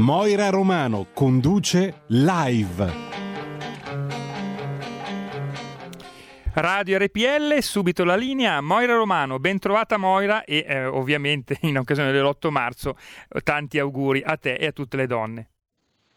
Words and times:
Moira 0.00 0.48
Romano 0.48 1.08
conduce 1.12 2.04
live. 2.06 2.90
Radio 6.54 6.96
RPL, 6.96 7.58
subito 7.58 8.02
la 8.04 8.16
linea, 8.16 8.62
Moira 8.62 8.94
Romano, 8.94 9.38
ben 9.38 9.58
trovata 9.58 9.98
Moira 9.98 10.44
e 10.44 10.64
eh, 10.66 10.86
ovviamente 10.86 11.58
in 11.68 11.76
occasione 11.76 12.12
dell'8 12.12 12.48
marzo 12.48 12.96
tanti 13.44 13.78
auguri 13.78 14.22
a 14.24 14.38
te 14.38 14.54
e 14.54 14.68
a 14.68 14.72
tutte 14.72 14.96
le 14.96 15.06
donne. 15.06 15.50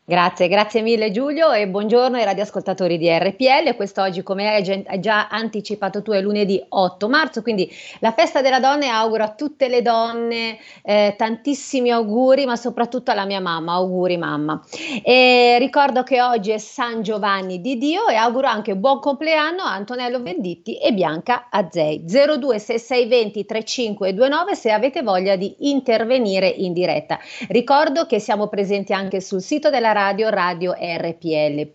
Grazie, 0.05 0.49
grazie 0.49 0.81
mille 0.81 1.12
Giulio 1.12 1.53
e 1.53 1.66
buongiorno 1.66 2.17
ai 2.17 2.25
radioascoltatori 2.25 2.98
di 2.98 3.07
RPL. 3.09 3.73
Quest'oggi, 3.77 4.21
come 4.21 4.53
hai 4.53 4.99
già 4.99 5.29
anticipato 5.29 6.02
tu, 6.02 6.12
è 6.12 6.20
lunedì 6.20 6.62
8 6.67 7.07
marzo, 7.07 7.41
quindi 7.41 7.71
la 7.99 8.12
festa 8.12 8.41
della 8.41 8.59
donna 8.59 8.84
e 8.84 8.89
auguro 8.89 9.23
a 9.23 9.29
tutte 9.29 9.70
le 9.70 9.81
donne 9.81 10.57
eh, 10.84 11.16
tantissimi 11.17 11.90
auguri, 11.90 12.43
ma 12.43 12.57
soprattutto 12.57 13.12
alla 13.12 13.23
mia 13.23 13.40
mamma, 13.40 13.76
auguri 13.76 14.18
mamma. 14.18 14.62
E 15.01 15.55
ricordo 15.57 16.04
che 16.04 16.21
oggi 16.21 16.51
è 16.51 16.57
San 16.57 17.01
Giovanni 17.01 17.62
di 17.62 17.77
Dio 17.77 18.10
e 18.10 18.15
auguro 18.15 18.48
anche 18.48 18.76
buon 18.76 18.99
compleanno 18.99 19.62
a 19.63 19.71
Antonello 19.71 20.21
Venditti 20.21 20.79
e 20.79 20.91
Bianca 20.91 21.48
Azzei. 21.49 22.04
026620 22.05 23.45
3529 23.45 24.55
se 24.55 24.70
avete 24.70 25.01
voglia 25.01 25.38
di 25.38 25.55
intervenire 25.60 26.49
in 26.49 26.73
diretta. 26.73 27.17
Ricordo 27.48 28.05
che 28.05 28.20
siamo 28.20 28.48
presenti 28.48 28.91
anche 28.91 29.21
sul 29.21 29.41
sito 29.41 29.70
della 29.70 29.91
radio 29.94 30.30
radiorpl.it, 30.30 31.72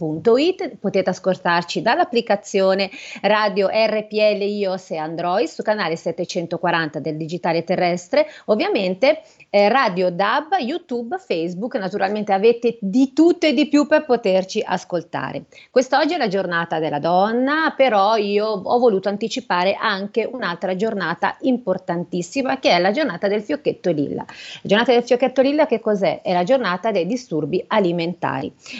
potete 0.78 1.10
ascoltarci 1.10 1.80
dall'applicazione 1.80 2.90
Radio 3.22 3.68
RPL 3.68 4.42
iOS 4.42 4.90
e 4.90 4.96
Android 4.96 5.46
su 5.46 5.62
canale 5.62 5.96
740 5.96 6.98
del 6.98 7.16
digitale 7.16 7.64
terrestre, 7.64 8.26
ovviamente 8.46 9.22
eh, 9.50 9.68
Radio 9.68 10.10
DAB, 10.10 10.56
YouTube, 10.58 11.18
Facebook, 11.18 11.76
naturalmente 11.76 12.32
avete 12.32 12.76
di 12.80 13.12
tutto 13.12 13.46
e 13.46 13.54
di 13.54 13.68
più 13.68 13.86
per 13.86 14.04
poterci 14.04 14.62
ascoltare. 14.64 15.44
Quest'oggi 15.70 16.14
è 16.14 16.18
la 16.18 16.28
giornata 16.28 16.78
della 16.78 16.98
donna, 16.98 17.72
però 17.76 18.16
io 18.16 18.46
ho 18.46 18.78
voluto 18.78 19.08
anticipare 19.08 19.74
anche 19.74 20.28
un'altra 20.30 20.74
giornata 20.74 21.36
importantissima 21.40 22.58
che 22.58 22.70
è 22.70 22.78
la 22.78 22.90
giornata 22.90 23.28
del 23.28 23.42
fiocchetto 23.42 23.90
lilla. 23.90 24.24
La 24.26 24.68
giornata 24.68 24.92
del 24.92 25.04
fiocchetto 25.04 25.40
lilla 25.40 25.66
che 25.66 25.80
cos'è? 25.80 26.20
È 26.22 26.32
la 26.32 26.42
giornata 26.42 26.90
dei 26.90 27.06
disturbi 27.06 27.64
alimentari. 27.66 28.07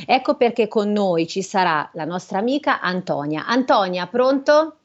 Ecco 0.07 0.37
perché 0.37 0.69
con 0.69 0.91
noi 0.93 1.27
ci 1.27 1.43
sarà 1.43 1.89
la 1.93 2.05
nostra 2.05 2.39
amica 2.39 2.81
Antonia. 2.81 3.45
Antonia, 3.47 4.07
pronto? 4.07 4.77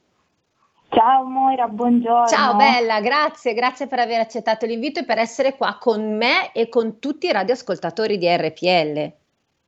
Ciao 0.89 1.23
Moira, 1.23 1.67
buongiorno. 1.67 2.27
Ciao 2.27 2.55
bella, 2.55 3.02
grazie, 3.02 3.53
grazie 3.53 3.88
per 3.88 3.99
aver 3.99 4.19
accettato 4.19 4.67
l'invito 4.67 4.99
e 4.99 5.05
per 5.05 5.17
essere 5.17 5.55
qua 5.55 5.77
con 5.80 6.16
me 6.16 6.52
e 6.52 6.69
con 6.69 6.99
tutti 6.99 7.25
i 7.25 7.31
radioascoltatori 7.31 8.19
di 8.19 8.27
RPL. 8.27 9.21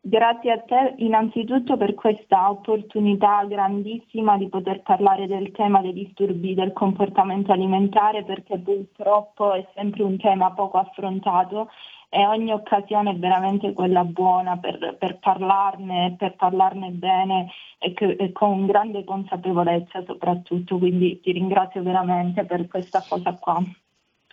Grazie 0.07 0.51
a 0.51 0.59
te 0.59 0.93
innanzitutto 0.97 1.77
per 1.77 1.95
questa 1.95 2.51
opportunità 2.51 3.43
grandissima 3.45 4.37
di 4.37 4.47
poter 4.49 4.83
parlare 4.83 5.25
del 5.25 5.49
tema 5.49 5.81
dei 5.81 5.93
disturbi 5.93 6.53
del 6.53 6.73
comportamento 6.73 7.51
alimentare 7.51 8.23
perché 8.23 8.59
purtroppo 8.59 9.53
è 9.53 9.65
sempre 9.73 10.03
un 10.03 10.15
tema 10.17 10.51
poco 10.51 10.77
affrontato 10.77 11.69
e 12.15 12.25
ogni 12.25 12.53
occasione 12.53 13.11
è 13.11 13.15
veramente 13.15 13.73
quella 13.73 14.05
buona 14.05 14.55
per, 14.55 14.95
per 14.97 15.17
parlarne, 15.19 16.15
per 16.17 16.35
parlarne 16.35 16.91
bene 16.91 17.51
e, 17.77 17.93
che, 17.93 18.15
e, 18.17 18.31
con 18.31 18.65
grande 18.65 19.03
consapevolezza 19.03 20.01
soprattutto, 20.05 20.77
quindi 20.77 21.19
ti 21.19 21.33
ringrazio 21.33 21.83
veramente 21.83 22.45
per 22.45 22.69
questa 22.69 23.03
cosa 23.05 23.33
qua. 23.33 23.61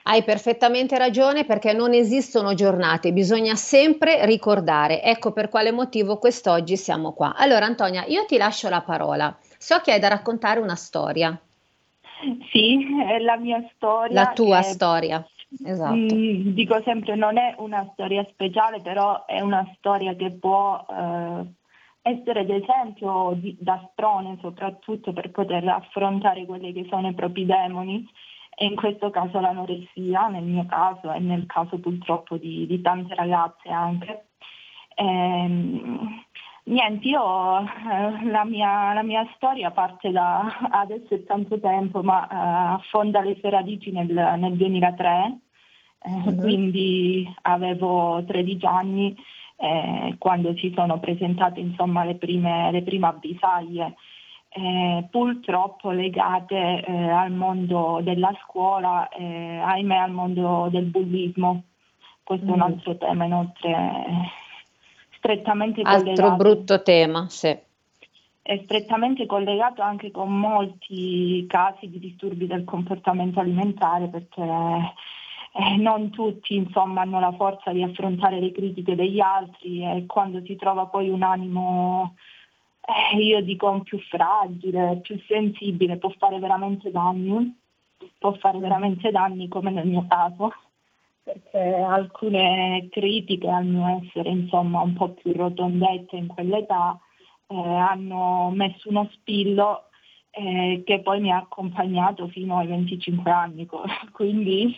Hai 0.05 0.23
perfettamente 0.23 0.97
ragione 0.97 1.45
perché 1.45 1.73
non 1.73 1.93
esistono 1.93 2.55
giornate, 2.55 3.13
bisogna 3.13 3.57
sempre 3.57 4.25
ricordare. 4.27 5.03
Ecco 5.03 5.33
per 5.33 5.49
quale 5.49 5.73
motivo 5.73 6.19
quest'oggi 6.19 6.77
siamo 6.77 7.13
qua. 7.13 7.35
Allora 7.35 7.67
Antonia, 7.67 8.05
io 8.07 8.25
ti 8.27 8.37
lascio 8.37 8.69
la 8.69 8.83
parola. 8.83 9.37
So 9.59 9.81
che 9.81 9.91
hai 9.91 9.99
da 9.99 10.07
raccontare 10.07 10.61
una 10.61 10.77
storia. 10.77 11.37
Sì, 12.53 12.79
è 13.09 13.19
la 13.19 13.37
mia 13.37 13.61
storia. 13.75 14.15
La 14.15 14.33
tua 14.33 14.59
che... 14.59 14.65
storia. 14.65 15.27
Esatto. 15.65 15.95
Mm, 15.95 16.49
dico 16.55 16.81
sempre, 16.83 17.15
non 17.15 17.37
è 17.37 17.55
una 17.59 17.89
storia 17.93 18.25
speciale, 18.31 18.81
però 18.81 19.27
è 19.27 19.41
una 19.41 19.71
storia 19.77 20.15
che 20.15 20.31
può 20.33 20.85
eh, 20.89 21.45
essere 22.03 22.45
d'esempio 22.47 23.33
di, 23.35 23.57
da 23.61 23.89
sprone 23.91 24.39
soprattutto 24.41 25.13
per 25.13 25.31
poter 25.31 25.67
affrontare 25.69 26.47
quelli 26.47 26.73
che 26.73 26.87
sono 26.89 27.09
i 27.09 27.15
propri 27.15 27.45
demoni 27.45 28.09
e 28.55 28.67
in 28.67 28.77
questo 28.77 29.11
caso 29.11 29.41
l'anoressia, 29.41 30.29
nel 30.29 30.45
mio 30.45 30.67
caso 30.67 31.13
e 31.13 31.19
nel 31.21 31.47
caso 31.47 31.79
purtroppo 31.79 32.37
di, 32.37 32.67
di 32.67 32.81
tante 32.81 33.15
ragazze 33.15 33.69
anche. 33.69 34.27
Ehm, 34.95 36.25
niente, 36.65 37.09
io 37.09 37.61
eh, 37.61 38.25
la, 38.31 38.45
mia, 38.45 38.93
la, 38.93 39.03
mia, 39.03 39.27
storia 39.37 39.71
parte 39.71 40.11
da 40.11 40.69
adesso 40.71 41.15
è 41.15 41.25
tanto 41.25 41.59
tempo, 41.61 42.03
ma 42.03 42.25
eh, 42.25 42.75
affonda 42.75 43.21
le 43.21 43.37
sue 43.41 43.51
radici 43.51 43.91
nel, 43.91 44.09
nel 44.09 44.57
2003 44.57 45.39
mm-hmm. 46.09 46.41
quindi 46.41 47.35
avevo 47.43 48.23
13 48.27 48.67
anni 48.67 49.17
eh, 49.57 50.17
quando 50.19 50.55
si 50.57 50.73
sono 50.75 50.99
presentate 50.99 51.61
insomma, 51.61 52.05
le, 52.05 52.17
prime, 52.17 52.71
le 52.73 52.83
prime 52.83 53.07
avvisaglie. 53.07 53.95
Eh, 54.55 55.07
purtroppo 55.11 55.93
legate 55.93 56.85
eh, 56.85 57.09
al 57.09 57.31
mondo 57.33 58.01
della 58.03 58.37
scuola, 58.43 59.09
eh, 59.09 59.59
ahimè 59.59 59.97
al 59.97 60.11
mondo 60.11 60.69
del 60.71 60.87
bullismo. 60.87 61.63
Questo 62.23 62.47
mm. 62.47 62.49
è 62.49 62.53
un 62.53 62.59
mm. 62.59 62.63
altro 62.63 62.97
tema 62.97 63.25
inoltre 63.25 63.71
strettamente 65.23 65.83
altro 65.83 66.03
collegato. 66.03 66.33
Altro 66.33 66.37
brutto 66.37 66.83
tema, 66.83 67.29
sì. 67.29 67.57
È 68.45 68.61
strettamente 68.65 69.25
collegato 69.27 69.83
anche 69.83 70.11
con 70.11 70.37
molti 70.37 71.47
casi 71.47 71.89
di 71.89 72.01
disturbi 72.01 72.49
del 72.49 72.65
comportamento 72.65 73.39
alimentare 73.39 74.09
perché 74.09 74.43
eh, 74.43 75.77
non 75.77 76.11
tutti 76.11 76.57
insomma, 76.57 77.03
hanno 77.03 77.21
la 77.21 77.33
forza 77.33 77.71
di 77.71 77.85
affrontare 77.85 78.41
le 78.41 78.51
critiche 78.51 78.97
degli 78.97 79.21
altri 79.21 79.85
e 79.85 80.07
quando 80.07 80.43
si 80.45 80.57
trova 80.57 80.87
poi 80.87 81.09
un 81.09 81.23
animo, 81.23 82.17
eh, 82.81 83.17
io 83.17 83.41
dico 83.43 83.81
più 83.85 84.01
fragile, 84.01 84.99
più 85.03 85.23
sensibile, 85.29 85.99
può 85.99 86.13
fare 86.19 86.41
veramente 86.41 86.91
danni, 86.91 87.57
può 88.19 88.33
fare 88.33 88.59
veramente 88.59 89.13
danni 89.13 89.47
come 89.47 89.71
nel 89.71 89.87
mio 89.87 90.05
caso, 90.09 90.53
perché 91.23 91.59
alcune 91.59 92.89
critiche 92.91 93.49
al 93.49 93.65
mio 93.65 94.01
essere 94.03 94.31
insomma 94.31 94.81
un 94.81 94.95
po' 94.95 95.11
più 95.11 95.33
rotondette 95.33 96.17
in 96.17 96.27
quell'età 96.27 96.99
eh, 97.47 97.57
hanno 97.57 98.51
messo 98.51 98.89
uno 98.89 99.09
spillo 99.13 99.89
eh, 100.35 100.83
che 100.85 101.01
poi 101.01 101.21
mi 101.21 101.31
ha 101.31 101.37
accompagnato 101.37 102.27
fino 102.29 102.57
ai 102.57 102.67
25 102.67 103.31
anni, 103.31 103.69
quindi 104.13 104.75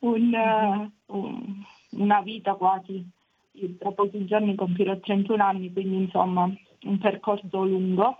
un, 0.00 0.90
un, 1.06 1.64
una 1.90 2.20
vita 2.20 2.54
quasi. 2.54 3.04
Io 3.52 3.76
tra 3.78 3.92
pochi 3.92 4.26
giorni 4.26 4.54
compirò 4.54 4.98
31 4.98 5.42
anni, 5.42 5.72
quindi 5.72 5.96
insomma 5.96 6.50
un 6.82 6.98
percorso 6.98 7.64
lungo, 7.64 8.18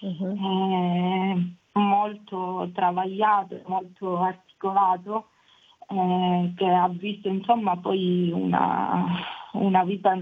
uh-huh. 0.00 0.34
eh, 0.34 1.56
molto 1.72 2.70
travagliato, 2.72 3.60
molto 3.66 4.18
articolato, 4.18 5.28
eh, 5.90 6.52
che 6.56 6.66
ha 6.66 6.88
visto 6.88 7.28
insomma 7.28 7.76
poi 7.76 8.30
una, 8.32 9.06
una 9.52 9.84
vita 9.84 10.16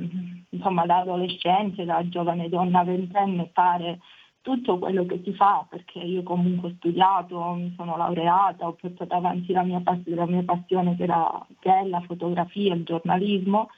insomma 0.51 0.87
da 0.87 0.99
adolescente, 0.99 1.85
da 1.85 2.09
giovane 2.09 2.49
donna 2.49 2.83
ventenne 2.85 3.51
fare 3.53 3.99
tutto 4.41 4.79
quello 4.79 5.05
che 5.05 5.21
si 5.25 5.35
fa, 5.35 5.67
perché 5.69 5.99
io 5.99 6.23
comunque 6.23 6.71
ho 6.71 6.75
studiato, 6.77 7.53
mi 7.53 7.75
sono 7.77 7.99
laureata, 7.99 8.67
ho 8.67 8.73
portato 8.73 9.15
avanti 9.15 9.53
la 9.53 9.63
mia, 9.63 9.81
pass- 9.81 10.07
la 10.07 10.27
mia 10.27 10.43
passione 10.43 10.97
che, 10.97 11.03
era, 11.03 11.47
che 11.59 11.81
è 11.81 11.85
la 11.85 12.01
fotografia, 12.01 12.75
il 12.75 12.85
giornalismo, 12.85 13.69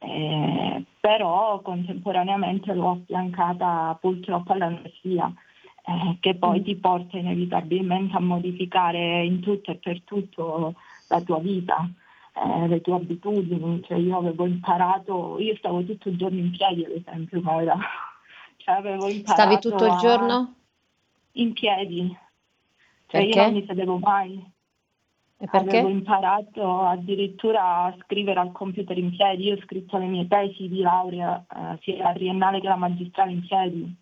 eh, 0.00 0.82
però 0.98 1.60
contemporaneamente 1.60 2.74
l'ho 2.74 2.90
affiancata 2.90 3.96
purtroppo 4.00 4.52
all'anoressia, 4.52 5.32
eh, 5.86 6.16
che 6.18 6.34
poi 6.34 6.58
mm. 6.58 6.64
ti 6.64 6.74
porta 6.74 7.16
inevitabilmente 7.16 8.16
a 8.16 8.20
modificare 8.20 9.24
in 9.24 9.38
tutto 9.40 9.70
e 9.70 9.76
per 9.76 10.02
tutto 10.02 10.74
la 11.14 11.22
tua 11.22 11.38
vita. 11.38 11.88
eh, 12.34 12.66
le 12.66 12.80
tue 12.80 12.94
abitudini, 12.94 13.82
cioè 13.84 13.96
io 13.96 14.18
avevo 14.18 14.44
imparato, 14.44 15.38
io 15.38 15.54
stavo 15.56 15.84
tutto 15.84 16.08
il 16.08 16.16
giorno 16.16 16.38
in 16.38 16.50
piedi 16.50 16.84
ad 16.84 16.90
esempio, 16.90 17.40
Moira. 17.40 17.76
Cioè, 18.56 18.76
avevo 18.76 19.08
imparato 19.08 19.42
Stavi 19.42 19.60
tutto 19.60 19.84
il 19.84 19.96
giorno? 19.98 20.54
In 21.32 21.52
piedi, 21.52 22.08
cioè 23.08 23.20
Perché? 23.20 23.38
io 23.38 23.44
non 23.44 23.52
mi 23.52 23.66
sedevo 23.66 23.98
mai. 23.98 24.52
E 25.36 25.46
perché? 25.46 25.68
Avevo 25.68 25.88
imparato 25.90 26.80
addirittura 26.80 27.84
a 27.84 27.96
scrivere 28.02 28.40
al 28.40 28.52
computer 28.52 28.96
in 28.96 29.14
piedi, 29.14 29.48
io 29.48 29.56
ho 29.56 29.60
scritto 29.60 29.98
le 29.98 30.06
mie 30.06 30.26
tesi 30.26 30.66
di 30.68 30.80
laurea, 30.80 31.44
eh, 31.46 31.78
sia 31.82 32.04
la 32.04 32.14
triennale 32.14 32.60
che 32.60 32.68
la 32.68 32.76
magistrale 32.76 33.32
in 33.32 33.46
piedi 33.46 33.96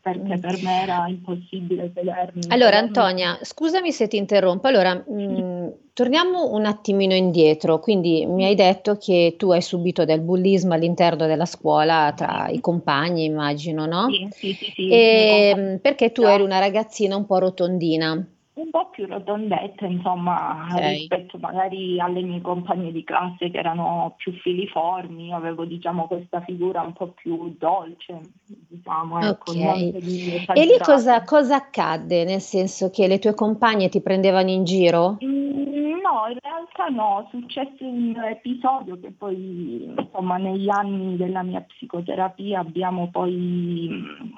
perché 0.00 0.38
per 0.38 0.62
me 0.62 0.82
era 0.82 1.06
impossibile 1.08 1.92
sedermi. 1.94 2.46
Allora 2.48 2.78
Antonia, 2.78 3.38
scusami 3.42 3.92
se 3.92 4.08
ti 4.08 4.16
interrompo, 4.16 4.66
allora 4.66 4.94
mh, 4.94 5.22
mm, 5.22 5.59
torniamo 6.00 6.54
un 6.54 6.64
attimino 6.64 7.14
indietro, 7.14 7.78
quindi 7.78 8.24
mi 8.24 8.46
hai 8.46 8.54
detto 8.54 8.96
che 8.96 9.34
tu 9.36 9.50
hai 9.50 9.60
subito 9.60 10.06
del 10.06 10.22
bullismo 10.22 10.72
all'interno 10.72 11.26
della 11.26 11.44
scuola 11.44 12.14
tra 12.16 12.48
i 12.48 12.58
compagni, 12.58 13.24
immagino, 13.24 13.84
no? 13.84 14.08
Sì, 14.08 14.26
sì, 14.30 14.54
sì. 14.54 14.72
sì 14.74 14.88
e, 14.88 15.54
mm, 15.54 15.76
perché 15.76 16.10
tu 16.10 16.22
eri 16.22 16.42
una 16.42 16.58
ragazzina 16.58 17.16
un 17.16 17.26
po' 17.26 17.36
rotondina 17.36 18.26
un 18.60 18.70
po' 18.70 18.90
più 18.90 19.06
rotondetta, 19.06 19.86
insomma, 19.86 20.66
okay. 20.70 20.98
rispetto 20.98 21.38
magari 21.38 21.98
alle 21.98 22.22
mie 22.22 22.40
compagne 22.40 22.92
di 22.92 23.02
classe 23.02 23.50
che 23.50 23.58
erano 23.58 24.14
più 24.16 24.32
filiformi, 24.32 25.32
avevo 25.32 25.64
diciamo 25.64 26.06
questa 26.06 26.40
figura 26.42 26.82
un 26.82 26.92
po' 26.92 27.08
più 27.08 27.54
dolce, 27.58 28.20
diciamo, 28.44 29.20
ecco, 29.20 29.50
okay. 29.52 29.90
E 29.90 30.64
lì 30.64 30.78
cosa, 30.82 31.24
cosa, 31.24 31.56
accadde? 31.56 32.24
Nel 32.24 32.40
senso 32.40 32.90
che 32.90 33.06
le 33.06 33.18
tue 33.18 33.34
compagne 33.34 33.88
ti 33.88 34.00
prendevano 34.00 34.50
in 34.50 34.64
giro? 34.64 35.18
Mm, 35.24 36.00
no, 36.00 36.28
in 36.28 36.38
realtà 36.40 36.88
no, 36.88 37.26
successe 37.30 37.82
un 37.84 38.14
episodio 38.22 38.98
che 39.00 39.12
poi, 39.16 39.92
insomma, 39.96 40.36
negli 40.36 40.68
anni 40.68 41.16
della 41.16 41.42
mia 41.42 41.60
psicoterapia 41.62 42.60
abbiamo 42.60 43.08
poi 43.10 43.88
mm, 43.90 44.32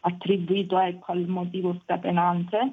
attribuito 0.00 0.78
ecco, 0.78 1.12
al 1.12 1.26
motivo 1.26 1.76
scatenante 1.82 2.72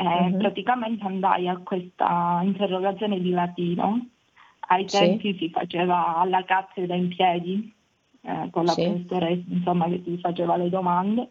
eh, 0.00 0.04
uh-huh. 0.04 0.36
praticamente 0.38 1.04
andai 1.04 1.46
a 1.46 1.58
questa 1.58 2.40
interrogazione 2.42 3.20
di 3.20 3.30
latino, 3.30 4.06
ai 4.68 4.86
tempi 4.86 5.32
sì. 5.32 5.38
si 5.38 5.50
faceva 5.50 6.16
alla 6.16 6.42
cattedra 6.44 6.94
in 6.94 7.08
piedi, 7.08 7.70
eh, 8.22 8.48
con 8.50 8.64
la 8.64 8.72
sì. 8.72 8.84
professoressa 8.84 9.44
insomma, 9.48 9.88
che 9.88 10.02
ti 10.02 10.16
faceva 10.18 10.56
le 10.56 10.70
domande. 10.70 11.28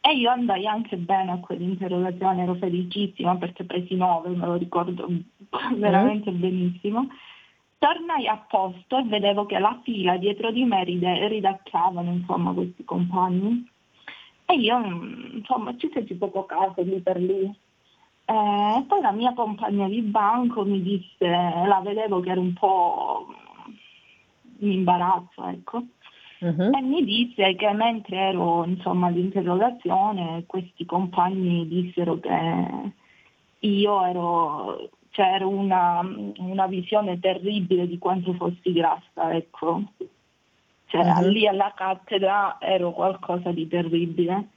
E 0.00 0.14
io 0.14 0.30
andai 0.30 0.66
anche 0.66 0.96
bene 0.96 1.32
a 1.32 1.38
quell'interrogazione, 1.40 2.42
ero 2.42 2.54
felicissima 2.54 3.36
perché 3.36 3.64
presi 3.64 3.94
nove, 3.96 4.30
me 4.30 4.46
lo 4.46 4.54
ricordo 4.54 5.06
veramente 5.76 6.30
mm. 6.30 6.40
benissimo. 6.40 7.06
Tornai 7.76 8.26
a 8.26 8.42
posto 8.48 8.96
e 8.96 9.02
vedevo 9.04 9.44
che 9.44 9.58
la 9.58 9.78
fila 9.82 10.16
dietro 10.16 10.50
di 10.50 10.64
me 10.64 10.84
ridacchiavano 10.84 12.10
insomma, 12.12 12.52
questi 12.52 12.82
compagni. 12.82 13.68
E 14.46 14.54
io 14.54 14.80
insomma 15.34 15.76
ci 15.76 15.88
feci 15.90 16.14
poco 16.14 16.46
caso 16.46 16.80
lì 16.82 16.98
per 17.00 17.20
lì. 17.20 17.54
Eh, 18.30 18.84
poi 18.86 19.00
la 19.00 19.10
mia 19.10 19.32
compagna 19.34 19.88
di 19.88 20.02
banco 20.02 20.64
mi 20.64 20.80
disse, 20.80 21.26
la 21.26 21.80
vedevo 21.82 22.20
che 22.20 22.30
era 22.30 22.38
un 22.38 22.52
po' 22.52 23.26
in 24.58 24.70
imbarazzo, 24.70 25.48
ecco, 25.48 25.82
uh-huh. 26.38 26.70
e 26.72 26.80
mi 26.80 27.02
disse 27.02 27.56
che 27.56 27.72
mentre 27.72 28.16
ero 28.16 28.64
insomma 28.64 29.08
all'interrogazione 29.08 30.44
questi 30.46 30.84
compagni 30.84 31.66
dissero 31.66 32.20
che 32.20 32.92
io 33.58 34.04
ero, 34.04 34.90
cioè, 35.10 35.26
ero 35.26 35.48
una, 35.48 36.00
una 36.36 36.66
visione 36.68 37.18
terribile 37.18 37.88
di 37.88 37.98
quanto 37.98 38.32
fossi 38.34 38.72
grassa, 38.72 39.34
ecco. 39.34 39.82
Cioè 40.86 41.04
uh-huh. 41.04 41.28
lì 41.28 41.48
alla 41.48 41.72
cattedra 41.74 42.58
ero 42.60 42.92
qualcosa 42.92 43.50
di 43.50 43.66
terribile. 43.66 44.50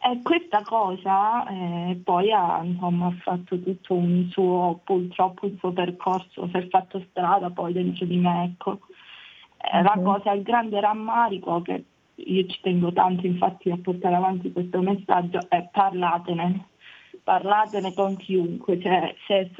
E 0.00 0.22
questa 0.22 0.62
cosa 0.62 1.46
eh, 1.48 2.00
poi 2.04 2.30
ha 2.32 2.62
insomma, 2.62 3.10
fatto 3.20 3.60
tutto 3.60 3.94
un 3.94 4.28
suo, 4.30 4.80
purtroppo 4.84 5.46
il 5.46 5.56
suo 5.58 5.72
percorso, 5.72 6.48
si 6.48 6.56
è 6.56 6.68
fatto 6.68 7.04
strada 7.10 7.50
poi 7.50 7.72
dentro 7.72 8.06
di 8.06 8.16
me. 8.16 8.44
Ecco. 8.44 8.78
Eh, 9.56 9.82
La 9.82 9.98
cosa, 10.02 10.32
il 10.32 10.42
grande 10.42 10.80
rammarico 10.80 11.62
che 11.62 11.84
io 12.14 12.46
ci 12.46 12.60
tengo 12.60 12.92
tanto 12.92 13.26
infatti 13.26 13.70
a 13.70 13.78
portare 13.80 14.14
avanti 14.14 14.52
questo 14.52 14.80
messaggio 14.80 15.40
è 15.48 15.68
parlatene, 15.70 16.66
parlatene 17.22 17.92
con 17.92 18.16
chiunque, 18.16 18.80
cioè, 18.80 19.14
se, 19.26 19.50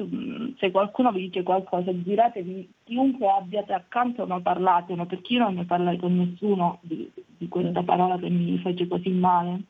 se, 0.57 0.71
qualcuno 0.71 1.11
vi 1.11 1.21
dice 1.21 1.43
qualcosa 1.43 1.91
giratevi, 1.93 2.69
chiunque 2.83 3.29
abbiate 3.29 3.73
accanto 3.73 4.25
ma 4.25 4.39
parlatene, 4.39 5.05
perché 5.05 5.33
io 5.33 5.39
non 5.39 5.55
ne 5.55 5.65
parlai 5.65 5.97
con 5.97 6.15
nessuno 6.15 6.79
di, 6.81 7.09
di 7.37 7.47
questa 7.47 7.83
parola 7.83 8.17
che 8.17 8.29
mi 8.29 8.57
fece 8.59 8.87
così 8.87 9.09
male. 9.09 9.61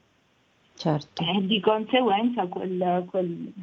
Certo. 0.79 1.21
E 1.21 1.45
di 1.45 1.59
conseguenza 1.59 2.47
quel, 2.47 3.05
quel, 3.09 3.53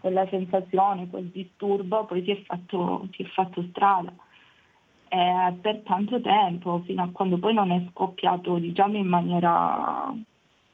quella 0.00 0.26
sensazione, 0.28 1.10
quel 1.10 1.26
disturbo 1.26 2.06
poi 2.06 2.24
si 2.24 2.30
è 2.30 2.42
fatto, 2.44 3.06
si 3.12 3.22
è 3.24 3.26
fatto 3.26 3.62
strada. 3.68 4.10
E 5.06 5.54
per 5.60 5.82
tanto 5.84 6.18
tempo, 6.22 6.80
fino 6.86 7.02
a 7.02 7.10
quando 7.12 7.36
poi 7.36 7.52
non 7.52 7.72
è 7.72 7.84
scoppiato 7.90 8.56
diciamo, 8.56 8.96
in 8.96 9.06
maniera 9.06 10.10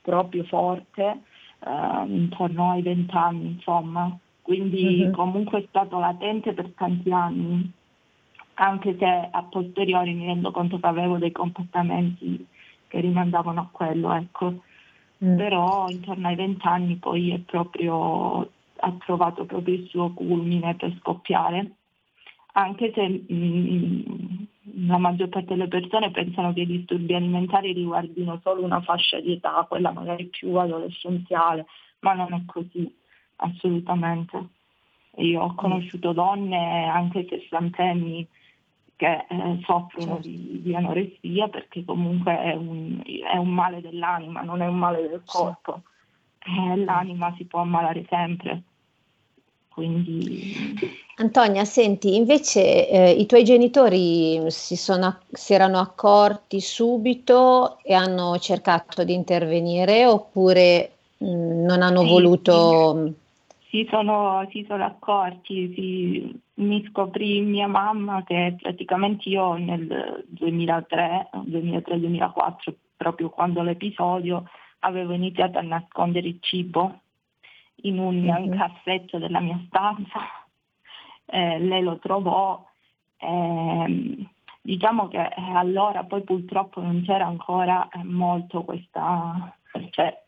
proprio 0.02 0.44
forte, 0.44 1.22
eh, 1.58 2.04
intorno 2.06 2.70
ai 2.70 2.82
vent'anni, 2.82 3.54
insomma. 3.54 4.16
Quindi 4.40 5.00
mm-hmm. 5.00 5.12
comunque 5.14 5.64
è 5.64 5.66
stato 5.68 5.98
latente 5.98 6.52
per 6.52 6.70
tanti 6.76 7.10
anni, 7.10 7.72
anche 8.54 8.96
se 8.96 9.28
a 9.32 9.42
posteriori 9.42 10.14
mi 10.14 10.26
rendo 10.26 10.52
conto 10.52 10.78
che 10.78 10.86
avevo 10.86 11.18
dei 11.18 11.32
comportamenti 11.32 12.46
che 12.86 13.00
rimandavano 13.00 13.60
a 13.62 13.68
quello, 13.72 14.14
ecco 14.14 14.62
mm. 15.24 15.36
però 15.36 15.88
intorno 15.88 16.28
ai 16.28 16.34
vent'anni 16.34 16.96
poi 16.96 17.32
è 17.32 17.38
proprio, 17.38 18.50
ha 18.76 18.92
trovato 19.04 19.44
proprio 19.44 19.74
il 19.74 19.86
suo 19.88 20.12
culmine 20.12 20.74
per 20.76 20.94
scoppiare, 21.00 21.72
anche 22.52 22.92
se 22.94 23.08
mh, 23.08 23.34
mm, 23.34 24.86
la 24.86 24.98
maggior 24.98 25.28
parte 25.28 25.54
delle 25.54 25.68
persone 25.68 26.10
pensano 26.10 26.52
che 26.52 26.62
i 26.62 26.66
disturbi 26.66 27.14
alimentari 27.14 27.72
riguardino 27.72 28.40
solo 28.42 28.64
una 28.64 28.80
fascia 28.80 29.20
di 29.20 29.32
età, 29.32 29.64
quella 29.68 29.92
magari 29.92 30.26
più 30.26 30.54
adolescenziale, 30.56 31.66
ma 32.00 32.14
non 32.14 32.32
è 32.32 32.42
così, 32.46 32.92
assolutamente. 33.36 34.48
Io 35.16 35.42
ho 35.42 35.52
mm. 35.52 35.56
conosciuto 35.56 36.12
donne 36.12 36.86
anche 36.86 37.26
sessantenni 37.28 38.26
che 38.96 39.26
eh, 39.28 39.60
soffrono 39.64 40.14
certo. 40.14 40.28
di, 40.28 40.62
di, 40.62 40.74
anoressia 40.74 41.48
perché 41.48 41.84
comunque 41.84 42.38
è 42.40 42.54
un, 42.54 43.02
è 43.04 43.36
un, 43.36 43.50
male 43.50 43.82
dell'anima, 43.82 44.40
non 44.40 44.62
è 44.62 44.66
un 44.66 44.78
male 44.78 45.02
del 45.08 45.22
corpo. 45.24 45.82
Eh, 46.38 46.76
l'anima 46.76 47.32
si 47.36 47.44
può 47.44 47.60
ammalare 47.60 48.06
sempre. 48.08 48.62
Quindi... 49.68 50.54
Antonia, 51.16 51.64
senti, 51.66 52.16
invece 52.16 52.88
eh, 52.88 53.10
i 53.10 53.26
tuoi 53.26 53.44
genitori 53.44 54.50
si, 54.50 54.76
sono, 54.76 55.18
si 55.30 55.52
erano 55.52 55.78
accorti 55.78 56.60
subito 56.60 57.78
e 57.82 57.92
hanno 57.92 58.38
cercato 58.38 59.04
di 59.04 59.12
intervenire 59.12 60.06
oppure 60.06 60.92
mh, 61.18 61.26
mm, 61.26 61.64
non 61.64 61.82
hanno 61.82 62.00
sì, 62.00 62.08
voluto... 62.08 63.04
Sì 63.04 63.24
si 63.76 63.86
sono, 63.90 64.48
si 64.50 64.64
sono 64.66 64.84
accorti, 64.86 65.74
si, 65.74 66.40
mi 66.62 66.86
scoprì 66.88 67.42
mia 67.42 67.66
mamma 67.66 68.22
che 68.24 68.56
praticamente 68.58 69.28
io 69.28 69.52
nel 69.54 70.24
2003, 70.28 71.28
2003-2004, 71.34 72.74
proprio 72.96 73.28
quando 73.28 73.62
l'episodio, 73.62 74.48
avevo 74.80 75.12
iniziato 75.12 75.58
a 75.58 75.62
nascondere 75.62 76.26
il 76.26 76.38
cibo 76.40 77.00
in 77.82 77.98
un 77.98 78.22
mm-hmm. 78.22 78.56
cassetto 78.56 79.18
della 79.18 79.40
mia 79.40 79.60
stanza, 79.66 80.20
eh, 81.26 81.58
lei 81.58 81.82
lo 81.82 81.98
trovò, 81.98 82.64
eh, 83.18 84.26
diciamo 84.62 85.08
che 85.08 85.18
allora 85.18 86.04
poi 86.04 86.22
purtroppo 86.22 86.80
non 86.80 87.02
c'era 87.04 87.26
ancora 87.26 87.88
eh, 87.90 88.02
molto 88.04 88.62
questa, 88.64 89.54
cioè 89.90 90.24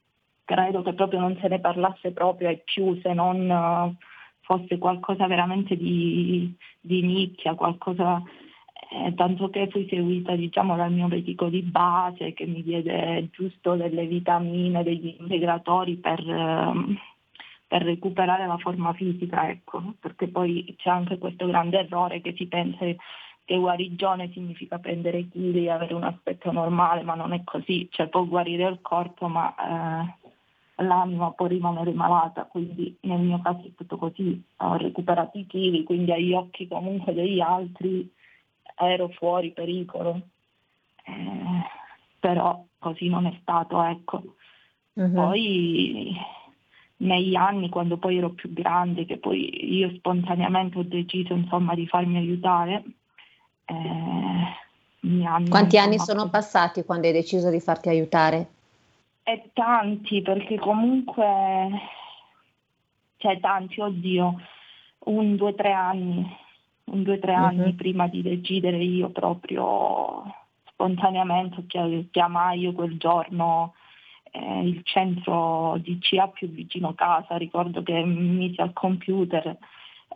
credo 0.49 0.81
che 0.81 0.95
proprio 0.95 1.21
non 1.21 1.37
se 1.43 1.49
ne 1.49 1.61
parlasse 1.61 2.13
proprio 2.13 2.49
ai 2.49 2.59
più 2.65 2.99
se 3.03 3.13
non 3.13 3.51
uh, 3.51 3.95
fosse 4.41 4.79
qualcosa 4.79 5.27
veramente 5.27 5.77
di, 5.77 6.51
di 6.81 7.03
nicchia, 7.03 7.53
qualcosa 7.53 8.23
eh, 8.91 9.13
tanto 9.15 9.51
che 9.51 9.69
fui 9.69 9.87
seguita 9.91 10.35
diciamo, 10.35 10.75
dal 10.75 10.91
mio 10.91 11.07
medico 11.07 11.51
di 11.51 11.61
base 11.61 12.33
che 12.33 12.47
mi 12.47 12.63
diede 12.63 13.29
giusto 13.31 13.75
delle 13.75 14.07
vitamine, 14.07 14.83
degli 14.83 15.17
integratori 15.21 15.97
per, 15.97 16.21
uh, 16.27 16.97
per 17.67 17.83
recuperare 17.83 18.47
la 18.47 18.57
forma 18.57 18.95
fisica, 18.95 19.51
ecco, 19.51 19.97
perché 20.01 20.29
poi 20.29 20.75
c'è 20.79 20.89
anche 20.89 21.19
questo 21.19 21.45
grande 21.45 21.81
errore 21.81 22.23
che 22.23 22.33
si 22.35 22.47
pensa 22.47 22.87
che 23.45 23.57
guarigione 23.59 24.31
significa 24.33 24.79
prendere 24.79 25.29
chili 25.29 25.67
e 25.67 25.71
avere 25.71 25.93
un 25.93 26.05
aspetto 26.05 26.51
normale, 26.53 27.03
ma 27.03 27.15
non 27.15 27.35
è 27.35 27.45
così, 27.45 27.87
cioè 27.91 28.09
può 28.09 28.25
guarire 28.25 28.67
il 28.67 28.79
corpo, 28.81 29.29
ma 29.29 29.55
eh, 29.55 30.28
l'anima 30.79 31.33
può 31.33 31.47
rimanere 31.47 31.93
malata, 31.93 32.45
quindi 32.45 32.97
nel 33.03 33.21
mio 33.21 33.41
caso 33.43 33.67
è 33.67 33.71
stato 33.75 33.97
così, 33.97 34.43
ho 34.59 34.77
recuperato 34.77 35.39
i 35.39 35.47
chili, 35.47 35.85
quindi 35.85 36.13
agli 36.13 36.33
occhi 36.33 36.69
comunque 36.69 37.15
degli 37.15 37.41
altri 37.41 38.11
ero 38.77 39.09
fuori 39.09 39.53
pericolo, 39.53 40.21
eh, 41.05 41.63
però 42.21 42.65
così 42.79 43.09
non 43.09 43.27
è 43.27 43.37
stato, 43.41 43.83
ecco. 43.83 44.23
Uh-huh. 44.95 45.13
Poi 45.13 46.17
negli 46.99 47.35
anni, 47.35 47.69
quando 47.69 47.97
poi 47.97 48.19
ero 48.19 48.31
più 48.31 48.53
grande, 48.53 49.05
che 49.05 49.19
poi 49.19 49.75
io 49.77 49.91
spontaneamente 49.97 50.79
ho 50.79 50.85
deciso 50.85 51.35
insomma 51.35 51.75
di 51.75 51.87
farmi 51.87 52.19
aiutare, 52.19 52.85
eh, 53.65 55.25
hanno, 55.25 55.49
Quanti 55.49 55.79
anni 55.79 55.99
sono 55.99 56.29
passati 56.29 56.85
quando 56.85 57.07
hai 57.07 57.13
deciso 57.13 57.51
di 57.51 57.61
farti 57.61 57.89
aiutare? 57.89 58.51
E 59.29 59.51
tanti, 59.53 60.23
perché 60.23 60.57
comunque, 60.57 61.23
cioè 63.19 63.39
tanti, 63.41 63.79
oddio, 63.79 64.41
un, 65.01 65.37
due, 65.37 65.55
tre 65.55 65.71
anni, 65.71 66.27
un, 66.85 67.03
due, 67.03 67.19
tre 67.19 67.33
uh-huh. 67.35 67.45
anni 67.45 67.75
prima 67.75 68.09
di 68.09 68.23
decidere 68.23 68.79
io 68.79 69.11
proprio 69.11 70.23
spontaneamente 70.65 71.67
chiamai 72.11 72.61
io 72.61 72.73
quel 72.73 72.97
giorno 72.97 73.75
eh, 74.31 74.63
il 74.63 74.81
centro 74.85 75.77
di 75.77 75.99
CA 76.01 76.29
più 76.29 76.49
vicino 76.49 76.95
casa, 76.95 77.37
ricordo 77.37 77.83
che 77.83 78.03
mi 78.03 78.31
misi 78.31 78.63
al 78.63 78.73
computer 78.73 79.59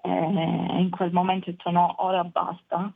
eh, 0.01 0.09
in 0.09 0.89
quel 0.89 1.13
momento 1.13 1.51
ho 1.51 1.53
detto 1.53 1.71
no, 1.71 1.97
ora 1.99 2.25
basta. 2.25 2.91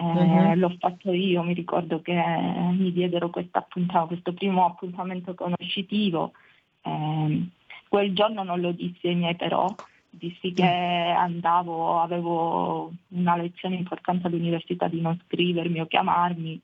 Eh, 0.00 0.02
uh-huh. 0.02 0.54
L'ho 0.54 0.74
fatto 0.78 1.12
io, 1.12 1.42
mi 1.42 1.52
ricordo 1.52 2.00
che 2.00 2.14
mi 2.14 2.90
diedero 2.90 3.28
questo 3.28 4.32
primo 4.32 4.64
appuntamento 4.64 5.34
conoscitivo. 5.34 6.32
Eh, 6.82 7.48
quel 7.86 8.14
giorno 8.14 8.42
non 8.42 8.60
lo 8.60 8.72
dissi 8.72 9.08
ai 9.08 9.16
miei 9.16 9.36
però, 9.36 9.66
dissi 10.08 10.52
che 10.52 10.64
mm. 10.64 11.16
andavo, 11.16 12.00
avevo 12.00 12.90
una 13.08 13.36
lezione 13.36 13.76
importante 13.76 14.26
all'università 14.26 14.88
di 14.88 15.02
non 15.02 15.20
scrivermi 15.26 15.80
o 15.80 15.86
chiamarmi 15.86 16.60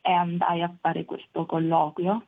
e 0.00 0.12
andai 0.12 0.62
a 0.62 0.72
fare 0.80 1.04
questo 1.04 1.46
colloquio 1.46 2.26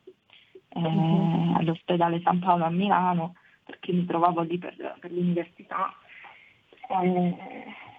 eh, 0.69 0.81
uh-huh. 0.81 1.55
all'ospedale 1.57 2.21
San 2.23 2.41
Paolo 2.41 2.65
a 2.65 2.71
Milano 2.71 3.37
perché 3.63 3.93
mi 3.93 4.05
trovavo 4.05 4.41
lì 4.43 4.59
per, 4.59 4.97
per 4.99 5.13
l'università. 5.13 5.95
E, 6.89 7.37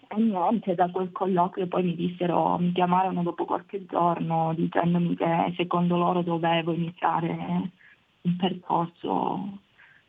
e 0.07 0.19
niente, 0.19 0.75
da 0.75 0.89
quel 0.89 1.11
colloquio 1.11 1.67
poi 1.67 1.83
mi 1.83 1.95
dissero, 1.95 2.57
mi 2.57 2.71
chiamarono 2.71 3.23
dopo 3.23 3.45
qualche 3.45 3.85
giorno 3.85 4.53
dicendomi 4.55 5.15
che 5.15 5.53
secondo 5.55 5.97
loro 5.97 6.21
dovevo 6.21 6.73
iniziare 6.73 7.71
un 8.21 8.35
percorso 8.35 9.59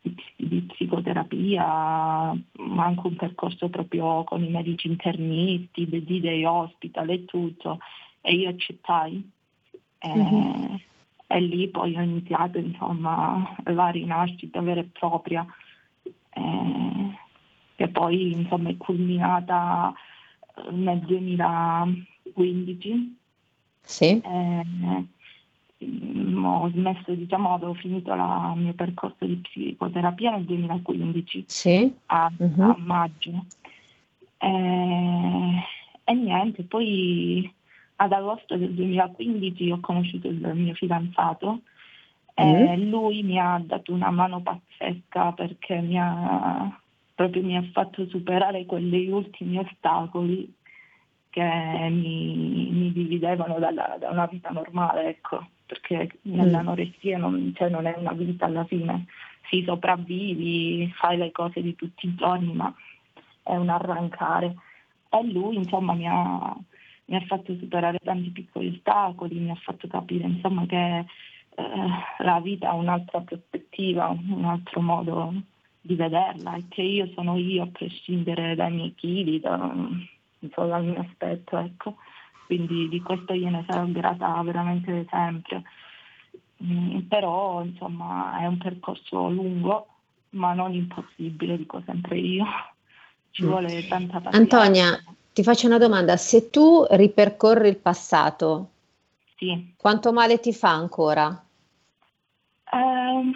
di, 0.01 0.15
di 0.37 0.61
psicoterapia, 0.63 1.65
ma 1.65 2.85
anche 2.85 3.07
un 3.07 3.17
percorso 3.17 3.69
proprio 3.69 4.25
con 4.25 4.43
i 4.43 4.51
medici 4.51 4.89
internisti, 4.89 5.87
di 5.89 6.21
dei 6.21 6.45
hospital 6.45 7.11
e 7.11 7.25
tutto, 7.25 7.79
e 8.21 8.35
io 8.35 8.49
accettai. 8.49 9.31
Uh-huh 10.03 10.81
e 11.27 11.41
lì 11.41 11.69
poi 11.69 11.97
ho 11.97 12.01
iniziato 12.01 12.59
insomma 12.59 13.57
la 13.65 13.89
rinascita 13.89 14.61
vera 14.61 14.81
e 14.81 14.85
propria. 14.85 15.45
Eh, 16.31 17.19
che 17.77 17.89
poi 17.89 18.33
insomma 18.33 18.71
è 18.71 18.77
culminata 18.77 19.95
eh, 20.57 20.71
nel 20.73 20.99
2015 21.01 23.17
sì. 23.83 24.21
Eh, 24.21 24.65
ho 25.79 26.71
smesso, 26.71 27.15
diciamo, 27.15 27.53
avevo 27.55 27.75
finito 27.75 28.13
il 28.13 28.53
mio 28.57 28.73
percorso 28.73 29.27
di 29.27 29.37
psicoterapia 29.37 30.33
nel 30.33 30.45
2015 30.45 31.45
sì. 31.47 31.95
a, 32.07 32.33
uh-huh. 32.37 32.63
a 32.63 32.75
maggio 32.79 33.45
eh, 34.39 35.65
e 36.05 36.15
niente, 36.15 36.63
poi 36.65 37.51
ad 37.97 38.13
agosto 38.13 38.57
del 38.57 38.75
2015 38.75 39.71
ho 39.71 39.81
conosciuto 39.81 40.29
il 40.29 40.55
mio 40.55 40.75
fidanzato 40.75 41.61
e 42.35 42.77
mm. 42.77 42.91
lui 42.91 43.23
mi 43.23 43.39
ha 43.39 43.61
dato 43.65 43.93
una 43.93 44.11
mano 44.11 44.43
pazzesca 44.43 45.33
perché 45.33 45.81
mi 45.81 45.99
ha, 45.99 46.81
proprio 47.17 47.43
mi 47.43 47.57
ha 47.57 47.65
fatto 47.73 48.07
superare 48.09 48.67
quegli 48.67 49.09
ultimi 49.09 49.59
ostacoli 49.59 50.55
che 51.31 51.43
mi, 51.43 52.69
mi 52.71 52.93
dividevano 52.93 53.59
dalla, 53.59 53.97
da 53.99 54.11
una 54.11 54.27
vita 54.27 54.51
normale, 54.51 55.09
ecco, 55.09 55.49
perché 55.65 56.19
nell'anoressia 56.23 57.17
non, 57.17 57.53
cioè, 57.57 57.71
non 57.71 57.87
è 57.87 57.95
una 57.97 58.13
vita 58.13 58.45
alla 58.45 58.65
fine, 58.65 59.07
si 59.49 59.63
sopravvivi, 59.65 60.93
fai 60.95 61.17
le 61.17 61.33
cose 61.33 61.63
di 61.63 61.75
tutti 61.75 62.07
i 62.07 62.15
giorni, 62.15 62.53
ma 62.53 62.73
è 63.43 63.57
un 63.57 63.71
arrancare. 63.71 64.55
E 65.09 65.25
lui 65.25 65.57
insomma 65.57 65.95
mi 65.95 66.07
ha, 66.07 66.55
mi 67.07 67.17
ha 67.17 67.21
fatto 67.27 67.57
superare 67.57 67.99
tanti 68.03 68.31
piccoli 68.31 68.69
ostacoli, 68.69 69.39
mi 69.39 69.51
ha 69.51 69.59
fatto 69.63 69.89
capire 69.89 70.25
insomma, 70.25 70.67
che 70.67 70.99
eh, 70.99 71.05
la 72.19 72.41
vita 72.41 72.71
ha 72.71 72.75
un'altra 72.75 73.21
prospettiva, 73.21 74.09
un 74.09 74.45
altro 74.45 74.83
modo 74.83 75.35
di 75.87 75.95
vederla 75.95 76.57
e 76.57 76.65
che 76.69 76.83
io 76.83 77.09
sono 77.15 77.37
io 77.39 77.63
a 77.63 77.69
prescindere 77.69 78.55
dai 78.57 78.73
miei 78.73 78.95
chili, 78.95 79.41
da, 79.41 79.73
insomma, 80.41 80.67
dal 80.67 80.85
mio 80.85 81.01
aspetto, 81.01 81.57
ecco. 81.57 81.97
Quindi 82.47 82.89
di 82.89 83.01
questo 83.01 83.35
gliene 83.35 83.65
sarò 83.69 83.87
grata 83.87 84.43
veramente 84.43 85.07
sempre. 85.09 85.63
Mm, 86.63 87.01
però 87.01 87.63
insomma 87.63 88.39
è 88.41 88.47
un 88.47 88.59
percorso 88.59 89.29
lungo, 89.29 89.87
ma 90.31 90.55
non 90.55 90.75
impossibile, 90.75 91.57
dico 91.57 91.83
sempre 91.85 92.19
io. 92.19 92.45
Ci 93.31 93.45
mm. 93.45 93.47
vuole 93.47 93.87
tanta 93.89 94.21
pazienza. 94.21 94.59
Antonia, 94.59 95.05
ti 95.33 95.43
faccio 95.43 95.67
una 95.67 95.79
domanda, 95.79 96.17
se 96.17 96.51
tu 96.51 96.87
ripercorri 96.91 97.69
il 97.69 97.77
passato, 97.77 98.71
sì. 99.37 99.75
quanto 99.77 100.13
male 100.13 100.41
ti 100.41 100.53
fa 100.53 100.71
ancora? 100.71 101.45
Eh, 102.73 103.33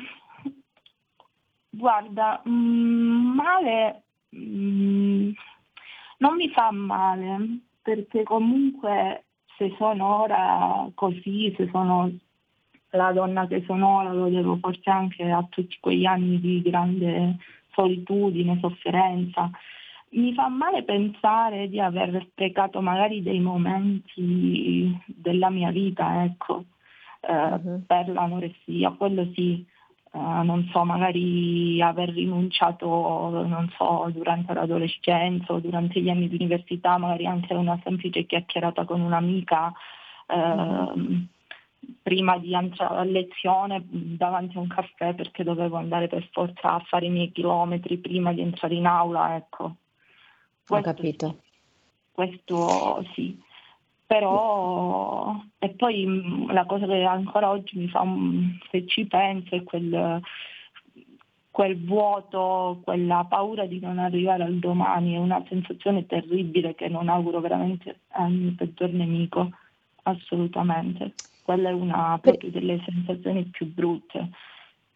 guarda, 1.70 2.40
mh, 2.44 2.50
mm, 2.50 3.34
male 3.34 4.02
mh, 4.30 4.38
mm, 4.38 5.30
non 6.18 6.36
mi 6.36 6.50
fa 6.50 6.70
male, 6.70 7.60
perché 7.82 8.24
comunque 8.24 9.24
se 9.56 9.74
sono 9.78 10.22
ora 10.22 10.88
così, 10.94 11.54
se 11.56 11.68
sono 11.70 12.10
la 12.90 13.12
donna 13.12 13.46
che 13.46 13.62
sono 13.66 13.98
ora, 13.98 14.12
lo 14.12 14.28
devo 14.28 14.58
forse 14.60 14.90
anche 14.90 15.30
a 15.30 15.46
tutti 15.48 15.78
quegli 15.80 16.04
anni 16.04 16.40
di 16.40 16.60
grande 16.62 17.36
solitudine, 17.72 18.58
sofferenza 18.60 19.50
mi 20.12 20.34
fa 20.34 20.48
male 20.48 20.82
pensare 20.82 21.68
di 21.68 21.78
aver 21.78 22.26
sprecato 22.30 22.80
magari 22.80 23.22
dei 23.22 23.40
momenti 23.40 24.98
della 25.06 25.50
mia 25.50 25.70
vita, 25.70 26.24
ecco, 26.24 26.64
eh, 27.20 27.32
uh-huh. 27.32 27.84
per 27.86 28.08
l'anoressia, 28.08 28.90
quello 28.90 29.30
sì, 29.34 29.64
eh, 30.12 30.18
non 30.18 30.68
so, 30.72 30.84
magari 30.84 31.80
aver 31.80 32.10
rinunciato, 32.10 32.86
non 33.46 33.70
so, 33.76 34.10
durante 34.12 34.52
l'adolescenza 34.52 35.52
o 35.52 35.60
durante 35.60 36.00
gli 36.00 36.08
anni 36.08 36.28
di 36.28 36.34
università, 36.34 36.98
magari 36.98 37.26
anche 37.26 37.54
una 37.54 37.78
semplice 37.84 38.26
chiacchierata 38.26 38.84
con 38.84 39.00
un'amica. 39.00 39.72
Uh-huh. 40.26 41.26
Prima 42.02 42.38
di 42.38 42.54
entrare 42.54 42.98
a 42.98 43.04
lezione 43.04 43.82
davanti 43.88 44.56
a 44.56 44.60
un 44.60 44.68
caffè 44.68 45.14
perché 45.14 45.42
dovevo 45.42 45.76
andare 45.76 46.08
per 46.08 46.28
forza 46.30 46.74
a 46.74 46.80
fare 46.80 47.06
i 47.06 47.10
miei 47.10 47.32
chilometri 47.32 47.96
prima 47.98 48.32
di 48.32 48.42
entrare 48.42 48.74
in 48.74 48.86
aula, 48.86 49.34
ecco, 49.36 49.76
questo, 50.66 50.74
Ho 50.74 50.80
capito. 50.94 51.40
Questo 52.12 53.04
sì. 53.14 53.40
Però, 54.10 55.40
e 55.60 55.68
poi 55.68 56.04
mm, 56.04 56.50
la 56.50 56.64
cosa 56.64 56.84
che 56.84 57.04
ancora 57.04 57.50
oggi 57.50 57.78
mi 57.78 57.86
fa, 57.86 58.04
se 58.68 58.84
ci 58.88 59.06
penso, 59.06 59.54
è 59.54 59.62
quel, 59.62 60.20
quel 61.52 61.84
vuoto, 61.84 62.80
quella 62.82 63.24
paura 63.28 63.66
di 63.66 63.78
non 63.78 64.00
arrivare 64.00 64.42
al 64.42 64.58
domani, 64.58 65.14
è 65.14 65.18
una 65.18 65.40
sensazione 65.48 66.06
terribile 66.06 66.74
che 66.74 66.88
non 66.88 67.08
auguro 67.08 67.38
veramente 67.38 68.00
al 68.08 68.32
mio 68.32 68.52
peggior 68.56 68.90
nemico, 68.90 69.48
assolutamente. 70.02 71.14
Quella 71.44 71.68
è 71.68 71.72
una 71.72 72.18
proprio 72.20 72.50
delle 72.50 72.82
sensazioni 72.84 73.44
più 73.44 73.72
brutte. 73.72 74.30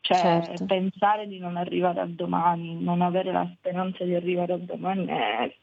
Cioè 0.01 0.43
certo. 0.43 0.65
pensare 0.65 1.29
di 1.29 1.39
non 1.39 1.57
arrivare 1.57 2.01
al 2.01 2.15
domani, 2.15 2.83
non 2.83 3.01
avere 3.01 3.31
la 3.31 3.49
speranza 3.59 4.03
di 4.03 4.17
arrivare 4.17 4.55
al 4.55 4.63
domani 4.63 5.07
è 5.07 5.55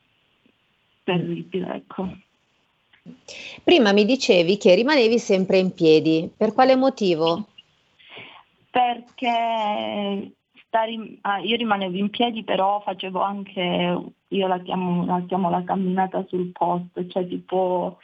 terribile, 1.03 1.75
ecco. 1.75 2.29
Prima 3.63 3.93
mi 3.93 4.05
dicevi 4.05 4.58
che 4.58 4.75
rimanevi 4.75 5.17
sempre 5.17 5.58
in 5.58 5.74
piedi, 5.74 6.29
per 6.36 6.53
quale 6.53 6.75
motivo? 6.75 7.48
Perché 8.70 10.31
stare, 10.67 11.17
ah, 11.22 11.39
io 11.39 11.55
rimanevo 11.58 11.98
in 11.98 12.10
piedi 12.10 12.43
però 12.43 12.79
facevo 12.81 13.20
anche, 13.22 14.03
io 14.27 14.48
la 14.48 14.60
chiamo, 14.60 15.05
la 15.05 15.24
chiamo 15.27 15.50
la 15.50 15.63
camminata 15.63 16.25
sul 16.27 16.51
posto, 16.51 17.08
cioè 17.08 17.27
tipo 17.27 17.98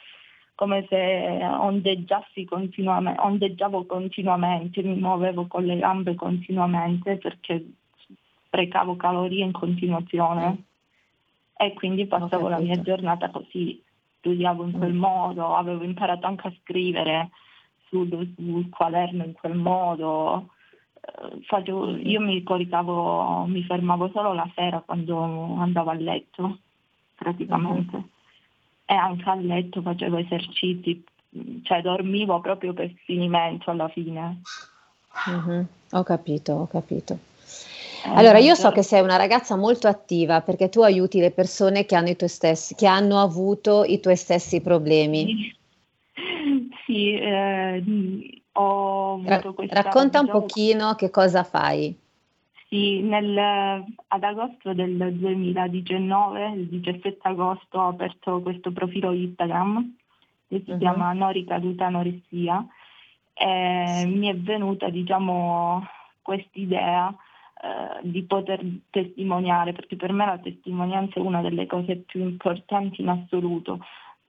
come 0.54 0.84
se 0.88 1.38
ondeggiassi 1.44 2.44
continuamente, 2.44 3.20
ondeggiavo 3.20 3.86
continuamente, 3.86 4.82
mi 4.82 4.96
muovevo 4.96 5.46
con 5.46 5.64
le 5.64 5.78
gambe 5.78 6.16
continuamente 6.16 7.16
perché 7.16 7.64
sprecavo 8.46 8.96
calorie 8.96 9.44
in 9.44 9.52
continuazione. 9.52 10.64
E 11.56 11.74
quindi 11.74 12.06
passavo 12.06 12.48
la 12.48 12.58
mia 12.58 12.80
giornata 12.80 13.30
così, 13.30 13.82
studiavo 14.18 14.64
in 14.64 14.72
quel 14.72 14.94
modo, 14.94 15.54
avevo 15.54 15.84
imparato 15.84 16.26
anche 16.26 16.48
a 16.48 16.54
scrivere 16.62 17.30
sul, 17.88 18.32
sul 18.36 18.68
quaderno 18.68 19.24
in 19.24 19.32
quel 19.32 19.56
modo. 19.56 20.50
Eh, 21.00 21.42
facevo, 21.44 21.96
io 21.96 22.20
mi 22.20 22.42
coricavo, 22.42 23.46
mi 23.46 23.62
fermavo 23.64 24.10
solo 24.12 24.32
la 24.32 24.50
sera 24.54 24.80
quando 24.80 25.56
andavo 25.56 25.90
a 25.90 25.94
letto, 25.94 26.58
praticamente. 27.14 28.02
E 28.84 28.94
anche 28.94 29.28
a 29.28 29.34
letto 29.34 29.82
facevo 29.82 30.16
esercizi, 30.16 31.04
cioè 31.62 31.82
dormivo 31.82 32.40
proprio 32.40 32.72
per 32.72 32.92
finimento 33.04 33.70
alla 33.70 33.88
fine. 33.88 34.40
Mm-hmm. 35.30 35.62
Ho 35.92 36.02
capito, 36.02 36.52
ho 36.52 36.66
capito. 36.66 37.27
Allora, 38.14 38.38
io 38.38 38.54
so 38.54 38.70
che 38.70 38.82
sei 38.82 39.00
una 39.02 39.16
ragazza 39.16 39.56
molto 39.56 39.88
attiva 39.88 40.40
perché 40.40 40.68
tu 40.68 40.80
aiuti 40.82 41.20
le 41.20 41.30
persone 41.30 41.84
che 41.86 41.96
hanno, 41.96 42.08
i 42.08 42.16
tuoi 42.16 42.28
stessi, 42.28 42.74
che 42.74 42.86
hanno 42.86 43.20
avuto 43.20 43.84
i 43.84 44.00
tuoi 44.00 44.16
stessi 44.16 44.60
problemi. 44.60 45.54
Sì, 46.86 47.12
eh, 47.18 47.82
ho 48.52 49.14
avuto 49.14 49.54
questa... 49.54 49.82
Racconta 49.82 50.20
un 50.20 50.28
pochino 50.28 50.94
che 50.94 51.10
cosa 51.10 51.44
fai. 51.44 51.96
Sì, 52.68 53.00
nel, 53.00 53.36
ad 53.38 54.22
agosto 54.22 54.74
del 54.74 55.14
2019, 55.14 56.50
il 56.50 56.66
17 56.68 57.18
agosto, 57.22 57.78
ho 57.78 57.88
aperto 57.88 58.42
questo 58.42 58.72
profilo 58.72 59.12
Instagram 59.12 59.96
che 60.48 60.62
si 60.64 60.70
uh-huh. 60.72 60.78
chiama 60.78 61.12
Noricaduta 61.12 61.86
Anoressia 61.86 62.66
e 63.32 64.04
mi 64.06 64.28
è 64.28 64.36
venuta, 64.36 64.90
diciamo, 64.90 65.86
quest'idea 66.20 67.14
eh, 67.60 68.00
di 68.02 68.22
poter 68.22 68.64
testimoniare, 68.90 69.72
perché 69.72 69.96
per 69.96 70.12
me 70.12 70.24
la 70.24 70.38
testimonianza 70.38 71.18
è 71.18 71.22
una 71.22 71.40
delle 71.40 71.66
cose 71.66 71.96
più 71.96 72.20
importanti 72.20 73.02
in 73.02 73.08
assoluto, 73.08 73.80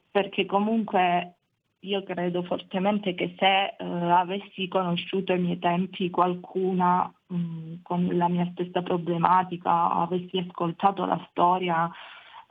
perché 0.10 0.46
comunque 0.46 1.36
io 1.84 2.04
credo 2.04 2.44
fortemente 2.44 3.16
che 3.16 3.36
se 3.38 3.76
eh, 3.78 3.86
avessi 3.86 4.68
conosciuto 4.68 5.32
ai 5.32 5.40
miei 5.40 5.60
tempi 5.60 6.10
qualcuna 6.10 7.12
mh, 7.28 7.36
mm, 7.36 7.74
con 7.84 8.08
la 8.12 8.28
mia 8.28 8.50
stessa 8.52 8.82
problematica, 8.82 9.92
avessi 9.92 10.38
ascoltato 10.38 11.06
la 11.06 11.26
storia 11.30 11.90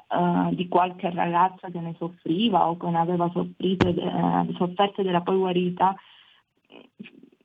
eh, 0.09 0.55
di 0.55 0.69
qualche 0.69 1.11
ragazza 1.11 1.71
che 1.71 1.81
ne 1.81 1.95
soffriva 1.99 2.69
o 2.69 2.77
che 2.77 2.89
ne 2.89 2.99
aveva 2.99 3.29
soffrito, 3.33 3.89
eh, 3.89 4.55
sofferto 4.57 5.03
della 5.03 5.21
poi 5.21 5.37
guarita, 5.37 5.95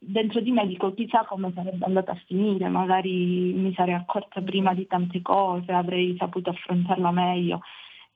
dentro 0.05 0.41
di 0.41 0.51
me 0.51 0.67
dico 0.67 0.93
chissà 0.93 1.25
come 1.25 1.51
sarebbe 1.53 1.85
andata 1.85 2.11
a 2.11 2.21
finire, 2.25 2.67
magari 2.67 3.53
mi 3.53 3.73
sarei 3.73 3.93
accorta 3.93 4.41
prima 4.41 4.73
di 4.73 4.85
tante 4.87 5.21
cose, 5.21 5.71
avrei 5.71 6.15
saputo 6.17 6.49
affrontarla 6.49 7.11
meglio. 7.11 7.61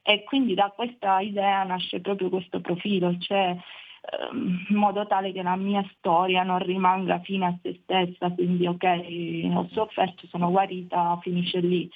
E 0.01 0.23
quindi 0.23 0.53
da 0.53 0.71
questa 0.75 1.19
idea 1.19 1.63
nasce 1.63 1.99
proprio 1.99 2.29
questo 2.29 2.61
profilo, 2.61 3.17
cioè 3.17 3.49
ehm, 3.49 4.65
in 4.69 4.75
modo 4.75 5.05
tale 5.07 5.31
che 5.31 5.41
la 5.41 5.55
mia 5.55 5.85
storia 5.97 6.43
non 6.43 6.59
rimanga 6.59 7.19
fine 7.19 7.45
a 7.45 7.57
se 7.61 7.79
stessa, 7.83 8.31
quindi 8.31 8.67
ok, 8.67 9.53
ho 9.55 9.67
sofferto, 9.71 10.27
sono 10.27 10.49
guarita, 10.49 11.17
finisce 11.21 11.59
lì, 11.59 11.89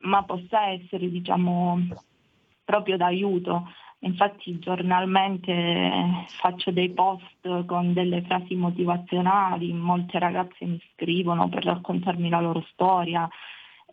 ma 0.00 0.22
possa 0.24 0.68
essere 0.68 1.10
diciamo 1.10 1.78
proprio 2.64 2.96
d'aiuto 2.96 3.68
Infatti 4.04 4.58
giornalmente 4.58 6.26
faccio 6.38 6.70
dei 6.70 6.90
post 6.90 7.64
con 7.64 7.94
delle 7.94 8.20
frasi 8.22 8.54
motivazionali, 8.54 9.72
molte 9.72 10.18
ragazze 10.18 10.66
mi 10.66 10.78
scrivono 10.92 11.48
per 11.48 11.64
raccontarmi 11.64 12.28
la 12.28 12.40
loro 12.40 12.62
storia 12.72 13.26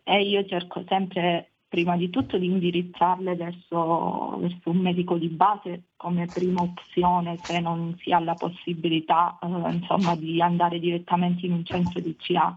e 0.04 0.20
io 0.20 0.44
cerco 0.44 0.84
sempre 0.86 1.52
prima 1.66 1.96
di 1.96 2.10
tutto 2.10 2.36
di 2.36 2.44
indirizzarle 2.44 3.34
verso, 3.36 4.36
verso 4.38 4.68
un 4.68 4.76
medico 4.76 5.16
di 5.16 5.28
base 5.28 5.84
come 5.96 6.28
prima 6.28 6.60
opzione 6.60 7.40
se 7.46 7.60
non 7.60 7.96
si 8.02 8.12
ha 8.12 8.20
la 8.20 8.34
possibilità 8.34 9.38
eh, 9.40 9.72
insomma, 9.72 10.14
di 10.14 10.42
andare 10.42 10.78
direttamente 10.78 11.46
in 11.46 11.52
un 11.52 11.64
centro 11.64 12.00
di 12.00 12.14
CA 12.18 12.54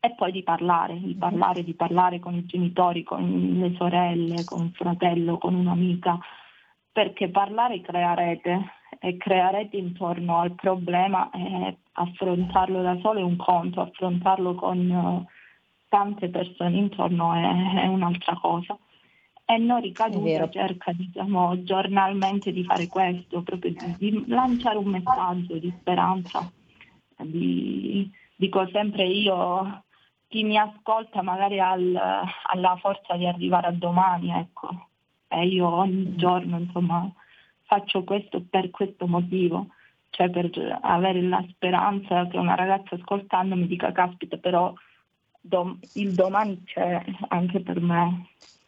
e 0.00 0.12
poi 0.16 0.32
di 0.32 0.42
parlare, 0.42 0.98
di 0.98 1.14
parlare, 1.14 1.62
di 1.62 1.74
parlare 1.74 2.18
con 2.18 2.34
i 2.34 2.44
genitori, 2.46 3.04
con 3.04 3.58
le 3.60 3.74
sorelle, 3.76 4.42
con 4.42 4.64
il 4.64 4.72
fratello, 4.74 5.38
con 5.38 5.54
un'amica 5.54 6.18
perché 6.92 7.28
parlare 7.28 7.80
crea 7.80 8.14
rete 8.14 8.72
e 8.98 9.16
crea 9.16 9.50
rete 9.50 9.76
intorno 9.76 10.40
al 10.40 10.54
problema 10.54 11.30
e 11.30 11.78
affrontarlo 11.92 12.82
da 12.82 12.98
solo 13.00 13.20
è 13.20 13.22
un 13.22 13.36
conto, 13.36 13.80
affrontarlo 13.80 14.54
con 14.54 14.90
uh, 14.90 15.26
tante 15.88 16.28
persone 16.28 16.76
intorno 16.76 17.32
è, 17.32 17.82
è, 17.82 17.86
un'altra 17.86 18.34
cosa. 18.34 18.76
E 19.44 19.58
Nori 19.58 19.92
Caduta 19.92 20.48
cerca 20.48 20.92
diciamo, 20.92 21.62
giornalmente 21.62 22.52
di 22.52 22.64
fare 22.64 22.86
questo, 22.86 23.42
proprio 23.42 23.72
di, 23.72 23.96
di 23.98 24.24
lanciare 24.28 24.78
un 24.78 24.90
messaggio 24.90 25.58
di 25.58 25.74
speranza. 25.80 26.50
Di, 27.16 28.10
dico 28.36 28.68
sempre 28.72 29.04
io, 29.06 29.84
chi 30.28 30.44
mi 30.44 30.56
ascolta 30.56 31.22
magari 31.22 31.58
ha 31.58 31.76
la 31.76 32.76
forza 32.80 33.16
di 33.16 33.26
arrivare 33.26 33.66
a 33.66 33.72
domani, 33.72 34.30
ecco 34.30 34.89
e 35.32 35.46
io 35.46 35.68
ogni 35.68 36.16
giorno 36.16 36.58
insomma 36.58 37.08
faccio 37.62 38.02
questo 38.02 38.42
per 38.50 38.70
questo 38.70 39.06
motivo, 39.06 39.68
cioè 40.10 40.28
per 40.28 40.50
avere 40.82 41.22
la 41.22 41.44
speranza 41.50 42.26
che 42.26 42.36
una 42.36 42.56
ragazza 42.56 42.96
ascoltando 42.96 43.54
mi 43.54 43.68
dica 43.68 43.92
caspita 43.92 44.38
però 44.38 44.74
dom- 45.40 45.78
il 45.94 46.12
domani 46.14 46.62
c'è 46.64 47.00
anche 47.28 47.60
per 47.60 47.80
me. 47.80 48.26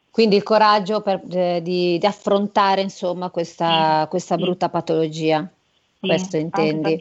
Quindi 0.08 0.36
il 0.36 0.42
coraggio 0.42 1.00
per, 1.00 1.22
eh, 1.30 1.60
di, 1.62 1.98
di, 1.98 2.06
affrontare 2.06 2.82
insomma 2.82 3.30
questa, 3.30 4.02
sì, 4.02 4.08
questa 4.08 4.36
sì. 4.36 4.42
brutta 4.42 4.68
patologia 4.68 5.50
questo 6.06 6.36
intendi. 6.36 7.00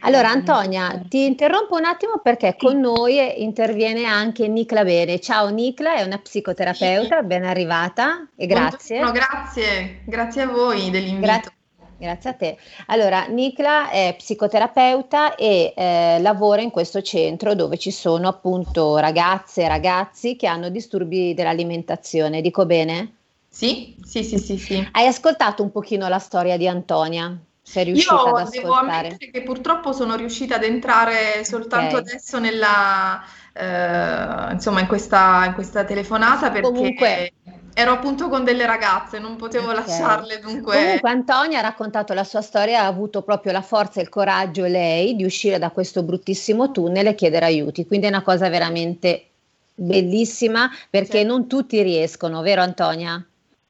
Allora 0.00 0.30
Antonia, 0.30 1.02
ti 1.08 1.24
interrompo 1.24 1.76
un 1.76 1.84
attimo 1.84 2.20
perché 2.22 2.54
con 2.56 2.78
noi 2.78 3.42
interviene 3.42 4.04
anche 4.04 4.46
Nicla 4.46 4.84
Bene. 4.84 5.18
Ciao 5.18 5.48
Nicla, 5.48 5.96
è 5.96 6.02
una 6.02 6.18
psicoterapeuta, 6.18 7.22
ben 7.22 7.44
arrivata 7.44 8.28
e 8.36 8.46
grazie. 8.46 9.00
No, 9.00 9.10
grazie, 9.10 10.02
grazie 10.04 10.42
a 10.42 10.46
voi 10.46 10.90
dell'invito. 10.90 11.26
Grazie. 11.26 11.52
Grazie 11.96 12.30
a 12.30 12.32
te. 12.34 12.58
Allora, 12.86 13.26
Nicla 13.26 13.88
è 13.88 14.14
psicoterapeuta 14.16 15.36
e 15.36 15.72
eh, 15.74 16.18
lavora 16.20 16.60
in 16.60 16.70
questo 16.70 17.02
centro 17.02 17.54
dove 17.54 17.78
ci 17.78 17.92
sono 17.92 18.28
appunto 18.28 18.96
ragazze 18.98 19.62
e 19.62 19.68
ragazzi 19.68 20.34
che 20.36 20.48
hanno 20.48 20.70
disturbi 20.70 21.34
dell'alimentazione. 21.34 22.42
Dico 22.42 22.66
bene? 22.66 23.14
Sì, 23.48 23.94
sì, 24.02 24.24
sì, 24.24 24.38
sì, 24.38 24.58
sì. 24.58 24.88
Hai 24.90 25.06
ascoltato 25.06 25.62
un 25.62 25.70
pochino 25.70 26.08
la 26.08 26.18
storia 26.18 26.56
di 26.56 26.66
Antonia? 26.66 27.38
Sei 27.66 27.84
riuscita 27.84 28.14
Io 28.14 28.20
ad 28.20 28.28
ascoltare? 28.28 28.60
devo 28.60 28.74
ammettere 28.74 29.30
che 29.30 29.42
purtroppo 29.42 29.92
sono 29.92 30.16
riuscita 30.16 30.56
ad 30.56 30.64
entrare 30.64 31.44
soltanto 31.44 31.96
okay. 31.96 32.08
adesso 32.10 32.38
nella, 32.38 33.24
eh, 33.54 34.52
insomma, 34.52 34.80
in 34.80 34.86
questa, 34.86 35.44
in 35.46 35.54
questa 35.54 35.82
telefonata 35.84 36.50
perché 36.50 36.68
Comunque, 36.68 37.32
ero 37.72 37.92
appunto 37.92 38.28
con 38.28 38.44
delle 38.44 38.66
ragazze, 38.66 39.18
non 39.18 39.36
potevo 39.36 39.70
okay. 39.70 39.76
lasciarle 39.76 40.40
dunque. 40.40 40.76
Comunque 40.76 41.08
Antonia 41.08 41.60
ha 41.60 41.62
raccontato 41.62 42.12
la 42.12 42.22
sua 42.22 42.42
storia, 42.42 42.82
ha 42.82 42.86
avuto 42.86 43.22
proprio 43.22 43.52
la 43.52 43.62
forza 43.62 43.98
e 43.98 44.02
il 44.02 44.10
coraggio 44.10 44.66
lei 44.66 45.16
di 45.16 45.24
uscire 45.24 45.58
da 45.58 45.70
questo 45.70 46.02
bruttissimo 46.02 46.70
tunnel 46.70 47.06
e 47.06 47.14
chiedere 47.14 47.46
aiuti, 47.46 47.86
quindi 47.86 48.06
è 48.06 48.10
una 48.10 48.22
cosa 48.22 48.50
veramente 48.50 49.28
bellissima 49.74 50.68
perché 50.90 51.20
sì. 51.20 51.24
non 51.24 51.48
tutti 51.48 51.80
riescono, 51.82 52.42
vero 52.42 52.60
Antonia? 52.60 53.24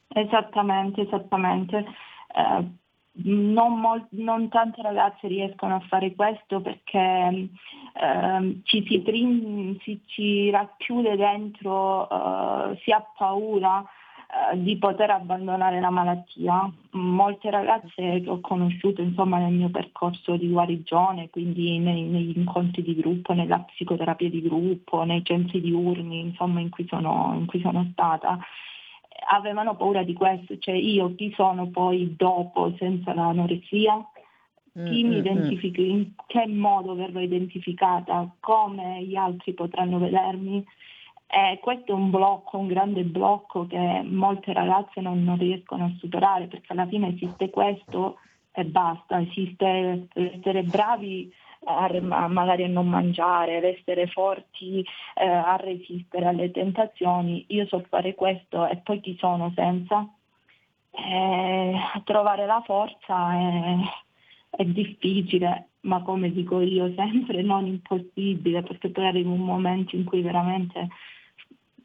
Esattamente, 0.08 1.02
esattamente. 1.02 1.76
Eh, 1.76 2.82
non, 3.22 3.78
mol- 3.78 4.06
non, 4.10 4.48
tante 4.48 4.82
ragazze 4.82 5.28
riescono 5.28 5.76
a 5.76 5.84
fare 5.88 6.14
questo 6.14 6.60
perché 6.60 7.48
eh, 7.94 8.60
ci 8.64 8.84
si 8.88 9.00
prim- 9.00 9.80
si, 9.82 10.00
ci 10.06 10.50
racchiude 10.50 11.16
dentro, 11.16 12.08
eh, 12.10 12.80
si 12.82 12.90
ha 12.90 13.04
paura 13.16 13.84
eh, 14.52 14.60
di 14.60 14.76
poter 14.78 15.10
abbandonare 15.10 15.78
la 15.78 15.90
malattia. 15.90 16.68
Molte 16.92 17.50
ragazze 17.50 18.20
che 18.20 18.24
ho 18.26 18.40
conosciuto 18.40 19.00
insomma, 19.00 19.38
nel 19.38 19.52
mio 19.52 19.70
percorso 19.70 20.36
di 20.36 20.48
guarigione, 20.50 21.30
quindi 21.30 21.78
nei, 21.78 22.02
negli 22.02 22.36
incontri 22.36 22.82
di 22.82 22.96
gruppo, 22.96 23.32
nella 23.32 23.60
psicoterapia 23.60 24.28
di 24.28 24.42
gruppo, 24.42 25.04
nei 25.04 25.24
centri 25.24 25.60
diurni 25.60 26.18
insomma, 26.18 26.58
in, 26.58 26.70
cui 26.70 26.86
sono, 26.88 27.34
in 27.38 27.46
cui 27.46 27.60
sono 27.60 27.88
stata, 27.92 28.40
avevano 29.26 29.76
paura 29.76 30.02
di 30.02 30.12
questo, 30.12 30.58
cioè 30.58 30.74
io 30.74 31.14
chi 31.14 31.32
sono 31.34 31.68
poi 31.68 32.14
dopo 32.16 32.74
senza 32.78 33.14
l'anoressia, 33.14 34.06
chi 34.72 34.80
mm, 34.80 34.84
mi 34.84 35.04
mm, 35.04 35.10
mm. 35.10 35.18
identifica, 35.18 35.80
in 35.80 36.10
che 36.26 36.46
modo 36.46 36.94
verrò 36.94 37.20
identificata, 37.20 38.28
come 38.40 39.02
gli 39.02 39.16
altri 39.16 39.54
potranno 39.54 39.98
vedermi? 39.98 40.64
E 41.26 41.58
questo 41.60 41.92
è 41.92 41.94
un 41.94 42.10
blocco, 42.10 42.58
un 42.58 42.66
grande 42.66 43.02
blocco 43.02 43.66
che 43.66 44.02
molte 44.04 44.52
ragazze 44.52 45.00
non, 45.00 45.24
non 45.24 45.38
riescono 45.38 45.84
a 45.84 45.92
superare 45.98 46.46
perché 46.46 46.72
alla 46.72 46.86
fine 46.86 47.08
esiste 47.08 47.50
questo 47.50 48.18
e 48.52 48.64
basta, 48.64 49.20
esiste 49.20 50.06
essere 50.12 50.62
bravi 50.62 51.32
magari 52.00 52.64
a 52.64 52.68
non 52.68 52.88
mangiare, 52.88 53.56
ad 53.56 53.64
essere 53.64 54.06
forti 54.06 54.84
eh, 55.14 55.26
a 55.26 55.56
resistere 55.56 56.26
alle 56.26 56.50
tentazioni, 56.50 57.44
io 57.48 57.66
so 57.66 57.84
fare 57.88 58.14
questo 58.14 58.66
e 58.66 58.76
poi 58.78 59.00
chi 59.00 59.16
sono 59.18 59.52
senza? 59.54 60.08
Eh, 60.90 61.74
trovare 62.04 62.46
la 62.46 62.62
forza 62.64 63.32
è, 63.32 63.76
è 64.50 64.64
difficile, 64.64 65.70
ma 65.80 66.02
come 66.02 66.30
dico 66.30 66.60
io 66.60 66.92
sempre, 66.94 67.42
non 67.42 67.66
impossibile, 67.66 68.62
perché 68.62 68.90
poi 68.90 69.06
arriva 69.06 69.30
un 69.30 69.40
momento 69.40 69.96
in 69.96 70.04
cui 70.04 70.22
veramente 70.22 70.88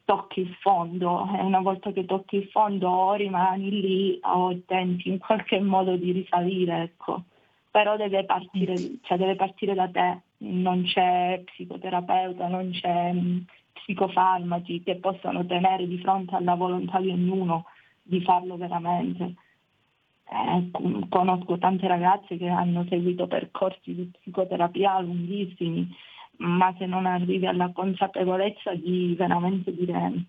tocchi 0.04 0.40
il 0.40 0.54
fondo 0.60 1.28
e 1.36 1.40
una 1.40 1.60
volta 1.60 1.92
che 1.92 2.04
tocchi 2.04 2.36
il 2.36 2.48
fondo 2.48 2.88
o 2.88 3.14
rimani 3.14 3.70
lì 3.70 4.18
o 4.22 4.58
tenti 4.66 5.08
in 5.08 5.18
qualche 5.18 5.60
modo 5.60 5.96
di 5.96 6.12
risalire, 6.12 6.82
ecco. 6.82 7.24
Però 7.70 7.96
deve 7.96 8.24
partire, 8.24 8.74
cioè 9.02 9.16
deve 9.16 9.36
partire 9.36 9.74
da 9.74 9.88
te, 9.88 10.22
non 10.38 10.82
c'è 10.82 11.42
psicoterapeuta, 11.44 12.48
non 12.48 12.70
c'è 12.70 13.12
mh, 13.12 13.44
psicofarmaci 13.72 14.82
che 14.82 14.96
possano 14.96 15.46
tenere 15.46 15.86
di 15.86 15.98
fronte 15.98 16.34
alla 16.34 16.54
volontà 16.54 16.98
di 17.00 17.10
ognuno 17.10 17.66
di 18.02 18.20
farlo 18.22 18.56
veramente. 18.56 19.34
Eh, 20.32 20.70
conosco 21.08 21.58
tante 21.58 21.86
ragazze 21.86 22.36
che 22.36 22.48
hanno 22.48 22.84
seguito 22.88 23.26
percorsi 23.26 23.94
di 23.94 24.10
psicoterapia 24.18 25.00
lunghissimi, 25.00 25.88
ma 26.38 26.74
se 26.78 26.86
non 26.86 27.06
arrivi 27.06 27.46
alla 27.46 27.70
consapevolezza 27.72 28.74
di 28.74 29.14
veramente 29.16 29.74
dire 29.74 30.24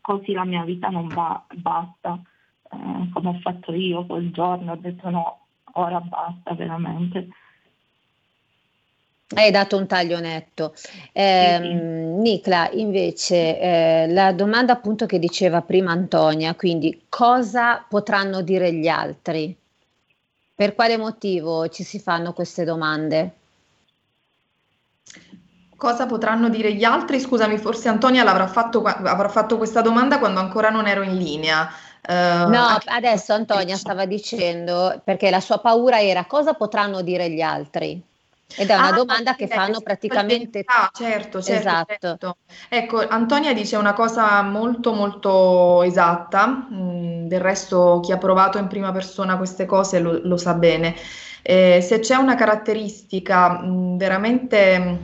così 0.00 0.32
la 0.32 0.44
mia 0.44 0.62
vita 0.62 0.88
non 0.88 1.08
va, 1.08 1.44
basta, 1.54 2.20
eh, 2.70 3.08
come 3.12 3.28
ho 3.28 3.38
fatto 3.40 3.72
io 3.72 4.04
quel 4.06 4.30
giorno, 4.30 4.72
ho 4.72 4.76
detto 4.76 5.10
no, 5.10 5.45
ora 5.76 6.00
basta 6.00 6.54
veramente. 6.54 7.28
Hai 9.34 9.50
dato 9.50 9.76
un 9.76 9.86
taglio 9.86 10.20
netto. 10.20 10.72
Eh, 11.12 11.58
sì, 11.60 11.66
sì. 11.66 11.74
Nicla, 11.74 12.70
invece, 12.70 13.58
eh, 13.58 14.06
la 14.08 14.32
domanda 14.32 14.72
appunto 14.72 15.04
che 15.06 15.18
diceva 15.18 15.62
prima 15.62 15.90
Antonia, 15.90 16.54
quindi 16.54 17.06
cosa 17.08 17.84
potranno 17.88 18.40
dire 18.42 18.72
gli 18.72 18.86
altri? 18.86 19.56
Per 20.54 20.74
quale 20.74 20.96
motivo 20.96 21.68
ci 21.68 21.82
si 21.82 21.98
fanno 21.98 22.32
queste 22.32 22.64
domande? 22.64 23.34
Cosa 25.76 26.06
potranno 26.06 26.48
dire 26.48 26.72
gli 26.72 26.84
altri? 26.84 27.20
Scusami, 27.20 27.58
forse 27.58 27.88
Antonia 27.88 28.22
l'avrà 28.22 28.46
fatto, 28.46 28.82
avrà 28.82 29.28
fatto 29.28 29.58
questa 29.58 29.82
domanda 29.82 30.18
quando 30.18 30.40
ancora 30.40 30.70
non 30.70 30.86
ero 30.86 31.02
in 31.02 31.16
linea. 31.16 31.68
Uh, 32.08 32.48
no, 32.48 32.78
adesso 32.84 33.32
Antonia 33.32 33.76
stava 33.76 34.06
dicendo 34.06 35.00
perché 35.04 35.30
la 35.30 35.40
sua 35.40 35.58
paura 35.58 36.00
era 36.00 36.24
cosa 36.24 36.54
potranno 36.54 37.02
dire 37.02 37.30
gli 37.30 37.40
altri. 37.40 38.02
Ed 38.54 38.70
è 38.70 38.74
una 38.76 38.88
ah, 38.88 38.92
domanda 38.92 39.34
che 39.34 39.48
fanno 39.48 39.80
praticamente 39.80 40.62
ah, 40.66 40.88
certo, 40.92 41.42
certo, 41.42 41.60
esatto. 41.60 41.96
Certo. 41.98 42.36
Ecco, 42.68 43.06
Antonia 43.08 43.52
dice 43.52 43.74
una 43.76 43.92
cosa 43.92 44.40
molto 44.42 44.92
molto 44.92 45.82
esatta, 45.82 46.68
mm, 46.72 47.26
del 47.26 47.40
resto 47.40 48.00
chi 48.00 48.12
ha 48.12 48.18
provato 48.18 48.58
in 48.58 48.68
prima 48.68 48.92
persona 48.92 49.36
queste 49.36 49.66
cose 49.66 49.98
lo, 49.98 50.20
lo 50.22 50.36
sa 50.36 50.54
bene. 50.54 50.94
Eh, 51.42 51.80
se 51.80 51.98
c'è 51.98 52.14
una 52.14 52.36
caratteristica 52.36 53.60
mh, 53.60 53.66
mm, 53.66 53.96
veramente 53.96 54.98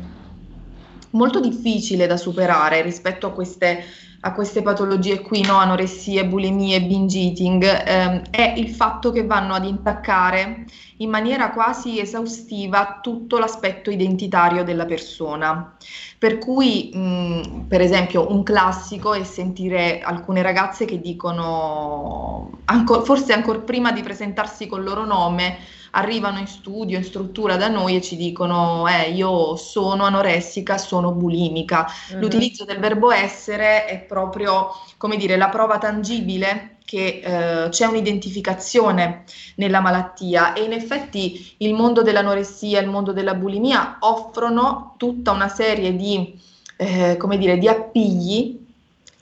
molto 1.10 1.40
difficile 1.40 2.06
da 2.06 2.16
superare 2.16 2.80
rispetto 2.82 3.26
a 3.26 3.32
queste, 3.32 3.84
a 4.24 4.32
queste 4.32 4.62
patologie 4.62 5.20
qui, 5.20 5.42
no? 5.42 5.56
anoressie, 5.56 6.24
bulimie, 6.26 6.80
binge 6.82 7.18
eating, 7.18 7.64
ehm, 7.64 8.22
è 8.30 8.54
il 8.56 8.68
fatto 8.68 9.10
che 9.10 9.26
vanno 9.26 9.54
ad 9.54 9.64
intaccare 9.64 10.64
in 10.98 11.10
maniera 11.10 11.50
quasi 11.50 11.98
esaustiva 11.98 13.00
tutto 13.02 13.38
l'aspetto 13.38 13.90
identitario 13.90 14.62
della 14.62 14.84
persona. 14.84 15.76
Per 16.18 16.38
cui, 16.38 16.90
mh, 16.94 17.66
per 17.66 17.80
esempio, 17.80 18.30
un 18.30 18.44
classico 18.44 19.12
è 19.12 19.24
sentire 19.24 20.00
alcune 20.00 20.40
ragazze 20.42 20.84
che 20.84 21.00
dicono, 21.00 22.60
ancor, 22.66 23.04
forse 23.04 23.32
ancora 23.32 23.58
prima 23.58 23.90
di 23.90 24.02
presentarsi 24.02 24.68
col 24.68 24.84
loro 24.84 25.04
nome, 25.04 25.58
arrivano 25.92 26.38
in 26.38 26.46
studio, 26.46 26.96
in 26.96 27.04
struttura 27.04 27.56
da 27.56 27.68
noi 27.68 27.96
e 27.96 28.00
ci 28.00 28.16
dicono 28.16 28.86
eh, 28.88 29.10
io 29.10 29.56
sono 29.56 30.04
anoressica, 30.04 30.78
sono 30.78 31.12
bulimica. 31.12 31.86
Mm-hmm. 31.86 32.20
L'utilizzo 32.20 32.64
del 32.64 32.78
verbo 32.78 33.10
essere 33.10 33.84
è 33.86 33.98
proprio, 34.00 34.70
come 34.96 35.16
dire, 35.16 35.36
la 35.36 35.48
prova 35.48 35.78
tangibile 35.78 36.76
che 36.84 37.20
eh, 37.22 37.68
c'è 37.68 37.86
un'identificazione 37.86 39.24
nella 39.56 39.80
malattia 39.80 40.52
e 40.52 40.62
in 40.62 40.72
effetti 40.72 41.54
il 41.58 41.74
mondo 41.74 42.02
dell'anoressia 42.02 42.78
e 42.78 42.82
il 42.82 42.88
mondo 42.88 43.12
della 43.12 43.34
bulimia 43.34 43.98
offrono 44.00 44.94
tutta 44.96 45.30
una 45.30 45.48
serie 45.48 45.94
di, 45.94 46.38
eh, 46.76 47.16
come 47.16 47.38
dire, 47.38 47.58
di 47.58 47.68
appigli 47.68 48.61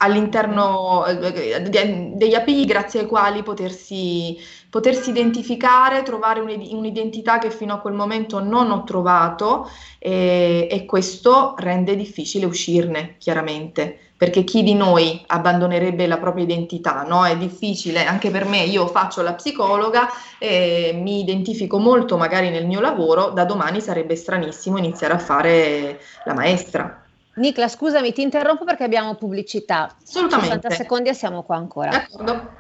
all'interno 0.02 1.06
eh, 1.06 1.60
degli 1.62 2.34
appigli 2.34 2.64
grazie 2.64 3.00
ai 3.00 3.06
quali 3.06 3.42
potersi, 3.42 4.36
potersi 4.68 5.10
identificare, 5.10 6.02
trovare 6.02 6.40
un'identità 6.40 7.38
che 7.38 7.50
fino 7.50 7.74
a 7.74 7.78
quel 7.80 7.94
momento 7.94 8.40
non 8.40 8.70
ho 8.70 8.84
trovato 8.84 9.70
e, 9.98 10.68
e 10.70 10.84
questo 10.84 11.54
rende 11.58 11.96
difficile 11.96 12.46
uscirne 12.46 13.16
chiaramente 13.18 14.10
perché 14.20 14.44
chi 14.44 14.62
di 14.62 14.74
noi 14.74 15.24
abbandonerebbe 15.28 16.06
la 16.06 16.18
propria 16.18 16.44
identità? 16.44 17.04
No? 17.04 17.24
È 17.24 17.38
difficile, 17.38 18.04
anche 18.04 18.30
per 18.30 18.44
me, 18.44 18.64
io 18.64 18.86
faccio 18.86 19.22
la 19.22 19.32
psicologa 19.32 20.10
e 20.36 20.92
mi 20.94 21.20
identifico 21.20 21.78
molto 21.78 22.18
magari 22.18 22.50
nel 22.50 22.66
mio 22.66 22.80
lavoro, 22.80 23.30
da 23.30 23.46
domani 23.46 23.80
sarebbe 23.80 24.16
stranissimo 24.16 24.76
iniziare 24.76 25.14
a 25.14 25.18
fare 25.18 26.00
la 26.26 26.34
maestra. 26.34 26.99
Nicla, 27.40 27.68
scusami, 27.68 28.12
ti 28.12 28.20
interrompo 28.20 28.64
perché 28.64 28.85
abbiamo 28.85 29.14
pubblicità. 29.14 29.96
Assolutamente. 30.03 30.68
60 30.68 30.74
secondi 30.74 31.09
e 31.09 31.14
siamo 31.14 31.42
qua 31.42 31.57
ancora. 31.57 31.90
D'accordo. 31.90 32.59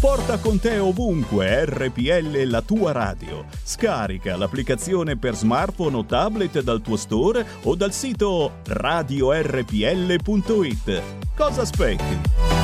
Porta 0.00 0.38
con 0.38 0.60
te 0.60 0.78
ovunque 0.78 1.64
RPL 1.64 2.48
la 2.48 2.60
tua 2.62 2.92
radio. 2.92 3.46
Scarica 3.62 4.36
l'applicazione 4.36 5.16
per 5.16 5.34
smartphone 5.34 5.96
o 5.96 6.04
tablet 6.04 6.60
dal 6.60 6.80
tuo 6.82 6.96
store 6.96 7.44
o 7.64 7.74
dal 7.74 7.92
sito 7.92 8.60
radiorpl.it. 8.66 9.72
Cosa 11.34 11.62
aspetti? 11.62 12.63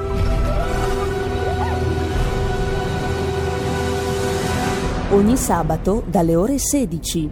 Ogni 5.11 5.35
sabato 5.35 6.03
dalle 6.07 6.35
ore 6.35 6.57
16. 6.57 7.29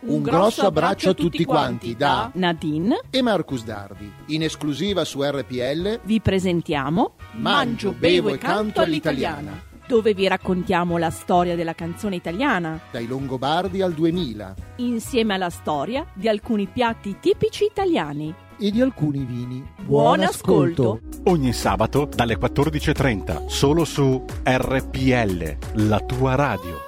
Un 0.00 0.22
grosso 0.22 0.66
abbraccio 0.66 1.10
a 1.10 1.14
tutti 1.14 1.44
quanti 1.44 1.96
da 1.96 2.30
Nadine 2.34 3.00
e 3.10 3.20
Marcus 3.22 3.64
Dardi. 3.64 4.10
In 4.26 4.42
esclusiva 4.42 5.04
su 5.04 5.22
RPL 5.22 6.00
vi 6.04 6.20
presentiamo 6.20 7.14
Mangio, 7.32 7.92
bevo 7.92 8.28
e 8.32 8.38
canto 8.38 8.80
all'italiana. 8.80 9.62
dove 9.86 10.12
vi 10.12 10.28
raccontiamo 10.28 10.98
la 10.98 11.10
storia 11.10 11.56
della 11.56 11.74
canzone 11.74 12.16
italiana, 12.16 12.78
Dai 12.90 13.06
Longobardi 13.06 13.80
al 13.80 13.92
2000 13.94 14.54
insieme 14.76 15.34
alla 15.34 15.50
storia 15.50 16.06
di 16.12 16.28
alcuni 16.28 16.66
piatti 16.66 17.16
tipici 17.18 17.64
italiani. 17.64 18.34
E 18.58 18.70
di 18.70 18.80
alcuni 18.80 19.24
vini. 19.24 19.64
Buon 19.82 20.20
ascolto. 20.20 21.00
Ogni 21.24 21.52
sabato 21.52 22.08
dalle 22.12 22.36
14.30, 22.36 23.46
solo 23.46 23.84
su 23.84 24.24
RPL, 24.44 25.56
la 25.86 26.00
tua 26.00 26.34
radio. 26.34 26.86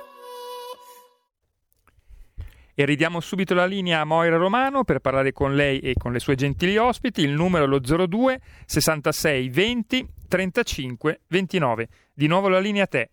E 2.75 2.85
ridiamo 2.87 3.21
subito 3.21 3.53
la 3.53 3.67
linea 3.67 4.01
a 4.01 4.05
Moira 4.05 4.37
Romano 4.37 4.85
per 4.85 5.01
parlare 5.01 5.33
con 5.33 5.55
lei 5.55 5.81
e 5.81 5.95
con 5.95 6.13
le 6.13 6.19
sue 6.19 6.35
gentili 6.35 6.79
ospiti. 6.79 7.21
Il 7.21 7.33
numero 7.33 7.65
è 7.65 7.67
lo 7.67 7.79
02 7.79 8.41
66 8.65 9.49
20 9.51 10.09
35 10.29 11.21
29. 11.27 11.89
Di 12.15 12.27
nuovo 12.27 12.49
la 12.49 12.59
linea 12.59 12.85
a 12.85 12.87
te. 12.87 13.11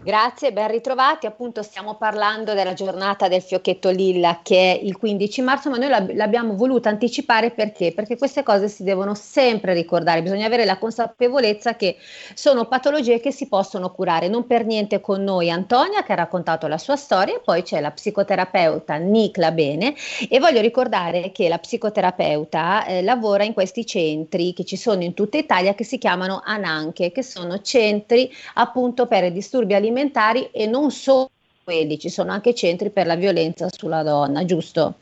Grazie, 0.00 0.52
ben 0.54 0.68
ritrovati. 0.68 1.26
Appunto 1.26 1.62
stiamo 1.62 1.96
parlando 1.96 2.54
della 2.54 2.72
giornata 2.72 3.28
del 3.28 3.42
fiocchetto 3.42 3.90
lilla 3.90 4.40
che 4.42 4.72
è 4.72 4.80
il 4.82 4.96
15 4.96 5.42
marzo, 5.42 5.68
ma 5.68 5.76
noi 5.76 5.88
l'ab- 5.88 6.12
l'abbiamo 6.14 6.56
voluta 6.56 6.88
anticipare 6.88 7.50
perché? 7.50 7.92
Perché 7.92 8.16
queste 8.16 8.42
cose 8.42 8.68
si 8.68 8.84
devono 8.84 9.14
sempre 9.14 9.74
ricordare, 9.74 10.22
bisogna 10.22 10.46
avere 10.46 10.64
la 10.64 10.78
consapevolezza 10.78 11.76
che 11.76 11.96
sono 12.32 12.66
patologie 12.68 13.20
che 13.20 13.32
si 13.32 13.48
possono 13.48 13.90
curare. 13.92 14.28
Non 14.28 14.46
per 14.46 14.64
niente 14.64 15.00
con 15.02 15.22
noi 15.22 15.50
Antonia 15.50 16.02
che 16.02 16.12
ha 16.12 16.16
raccontato 16.16 16.66
la 16.68 16.78
sua 16.78 16.96
storia, 16.96 17.36
e 17.36 17.40
poi 17.44 17.62
c'è 17.62 17.80
la 17.80 17.90
psicoterapeuta 17.90 18.96
Nicla 18.96 19.52
Bene 19.52 19.94
e 20.26 20.38
voglio 20.38 20.62
ricordare 20.62 21.32
che 21.32 21.48
la 21.50 21.58
psicoterapeuta 21.58 22.86
eh, 22.86 23.02
lavora 23.02 23.44
in 23.44 23.52
questi 23.52 23.84
centri 23.84 24.54
che 24.54 24.64
ci 24.64 24.76
sono 24.76 25.02
in 25.02 25.12
tutta 25.12 25.36
Italia 25.36 25.74
che 25.74 25.84
si 25.84 25.98
chiamano 25.98 26.40
Ananche, 26.42 27.12
che 27.12 27.22
sono 27.22 27.60
centri 27.60 28.32
appunto 28.54 29.06
per 29.06 29.30
disturbi 29.30 29.74
alimentari 29.74 29.80
e 30.52 30.66
non 30.66 30.90
solo 30.90 31.30
quelli, 31.64 31.98
ci 31.98 32.08
sono 32.08 32.32
anche 32.32 32.54
centri 32.54 32.90
per 32.90 33.06
la 33.06 33.16
violenza 33.16 33.68
sulla 33.70 34.02
donna, 34.02 34.44
giusto? 34.44 34.94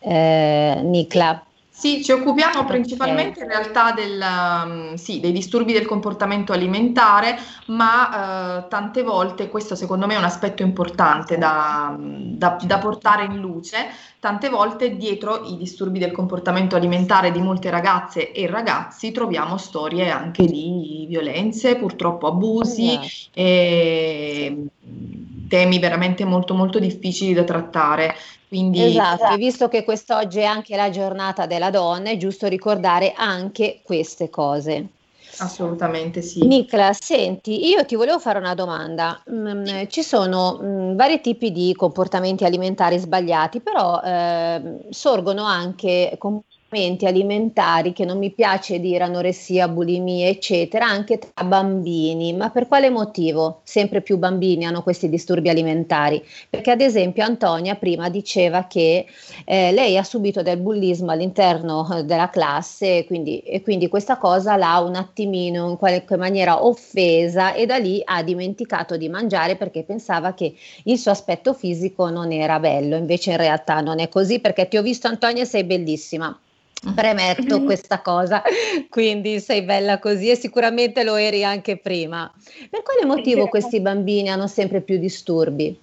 Eh, 0.00 0.80
Nicla. 0.82 1.44
Sì, 1.80 2.04
ci 2.04 2.12
occupiamo 2.12 2.66
principalmente 2.66 3.40
in 3.40 3.48
realtà 3.48 3.92
del, 3.92 4.22
um, 4.22 4.94
sì, 4.96 5.18
dei 5.18 5.32
disturbi 5.32 5.72
del 5.72 5.86
comportamento 5.86 6.52
alimentare, 6.52 7.38
ma 7.68 8.58
eh, 8.58 8.68
tante 8.68 9.02
volte, 9.02 9.48
questo 9.48 9.74
secondo 9.74 10.06
me 10.06 10.12
è 10.12 10.18
un 10.18 10.24
aspetto 10.24 10.62
importante 10.62 11.38
da, 11.38 11.96
da- 11.98 12.58
da 12.62 12.78
portare 12.78 13.24
in 13.24 13.38
luce, 13.38 13.78
tante 14.18 14.50
volte 14.50 14.94
dietro 14.98 15.42
i 15.46 15.56
disturbi 15.56 15.98
del 15.98 16.12
comportamento 16.12 16.76
alimentare 16.76 17.32
di 17.32 17.40
molte 17.40 17.70
ragazze 17.70 18.30
e 18.30 18.46
ragazzi 18.46 19.10
troviamo 19.10 19.56
storie 19.56 20.10
anche 20.10 20.44
di 20.44 21.06
violenze, 21.08 21.76
purtroppo 21.76 22.26
abusi 22.26 22.90
Esatto. 22.92 23.30
e 23.32 24.66
temi 25.50 25.78
veramente 25.80 26.24
molto 26.24 26.54
molto 26.54 26.78
difficili 26.78 27.32
da 27.34 27.44
trattare. 27.44 28.14
Quindi 28.46 28.86
Esatto, 28.86 29.24
e 29.24 29.36
visto 29.36 29.68
che 29.68 29.84
quest'oggi 29.84 30.38
è 30.38 30.44
anche 30.44 30.76
la 30.76 30.90
giornata 30.90 31.46
della 31.46 31.70
donna, 31.70 32.10
è 32.10 32.16
giusto 32.16 32.46
ricordare 32.46 33.12
anche 33.12 33.80
queste 33.82 34.30
cose. 34.30 34.88
assolutamente 35.38 36.22
sì. 36.22 36.40
Nicla, 36.42 36.92
senti, 36.94 37.68
io 37.68 37.84
ti 37.84 37.96
volevo 37.96 38.18
fare 38.18 38.38
una 38.38 38.54
domanda. 38.54 39.22
Mm, 39.30 39.84
ci 39.88 40.02
sono 40.02 40.58
mm, 40.62 40.96
vari 40.96 41.20
tipi 41.20 41.52
di 41.52 41.74
comportamenti 41.74 42.44
alimentari 42.44 42.98
sbagliati, 42.98 43.60
però 43.60 44.00
ehm, 44.02 44.88
sorgono 44.90 45.44
anche 45.44 46.14
comportamenti 46.18 46.48
alimentari 46.72 47.92
che 47.92 48.04
non 48.04 48.18
mi 48.18 48.30
piace 48.30 48.78
dire 48.78 49.02
anoressia, 49.02 49.66
bulimia, 49.66 50.28
eccetera, 50.28 50.86
anche 50.86 51.18
tra 51.18 51.44
bambini. 51.44 52.32
Ma 52.32 52.50
per 52.50 52.68
quale 52.68 52.90
motivo 52.90 53.60
sempre 53.64 54.00
più 54.02 54.18
bambini 54.18 54.64
hanno 54.64 54.82
questi 54.82 55.08
disturbi 55.08 55.48
alimentari? 55.48 56.24
Perché 56.48 56.70
ad 56.70 56.80
esempio 56.80 57.24
Antonia 57.24 57.74
prima 57.74 58.08
diceva 58.08 58.66
che 58.66 59.06
eh, 59.44 59.72
lei 59.72 59.96
ha 59.96 60.04
subito 60.04 60.42
del 60.42 60.58
bullismo 60.58 61.10
all'interno 61.10 61.88
eh, 61.92 62.04
della 62.04 62.30
classe 62.30 63.04
quindi, 63.04 63.40
e 63.40 63.62
quindi 63.62 63.88
questa 63.88 64.16
cosa 64.16 64.56
l'ha 64.56 64.78
un 64.78 64.94
attimino 64.94 65.68
in 65.68 65.76
qualche 65.76 66.16
maniera 66.16 66.64
offesa 66.64 67.52
e 67.52 67.66
da 67.66 67.76
lì 67.78 68.00
ha 68.04 68.22
dimenticato 68.22 68.96
di 68.96 69.08
mangiare 69.08 69.56
perché 69.56 69.82
pensava 69.82 70.34
che 70.34 70.54
il 70.84 70.98
suo 70.98 71.10
aspetto 71.10 71.52
fisico 71.52 72.10
non 72.10 72.30
era 72.32 72.60
bello, 72.60 72.96
invece 72.96 73.32
in 73.32 73.36
realtà 73.38 73.80
non 73.80 73.98
è 73.98 74.08
così 74.08 74.38
perché 74.40 74.68
ti 74.68 74.76
ho 74.76 74.82
visto 74.82 75.08
Antonia 75.08 75.44
sei 75.44 75.64
bellissima. 75.64 76.38
Premetto 76.94 77.62
questa 77.64 78.00
cosa, 78.00 78.42
quindi 78.88 79.38
sei 79.40 79.62
bella 79.62 79.98
così 79.98 80.30
e 80.30 80.36
sicuramente 80.36 81.04
lo 81.04 81.16
eri 81.16 81.44
anche 81.44 81.76
prima. 81.76 82.30
Per 82.70 82.82
quale 82.82 83.04
motivo 83.04 83.48
questi 83.48 83.80
bambini 83.80 84.30
hanno 84.30 84.46
sempre 84.46 84.80
più 84.80 84.98
disturbi? 84.98 85.78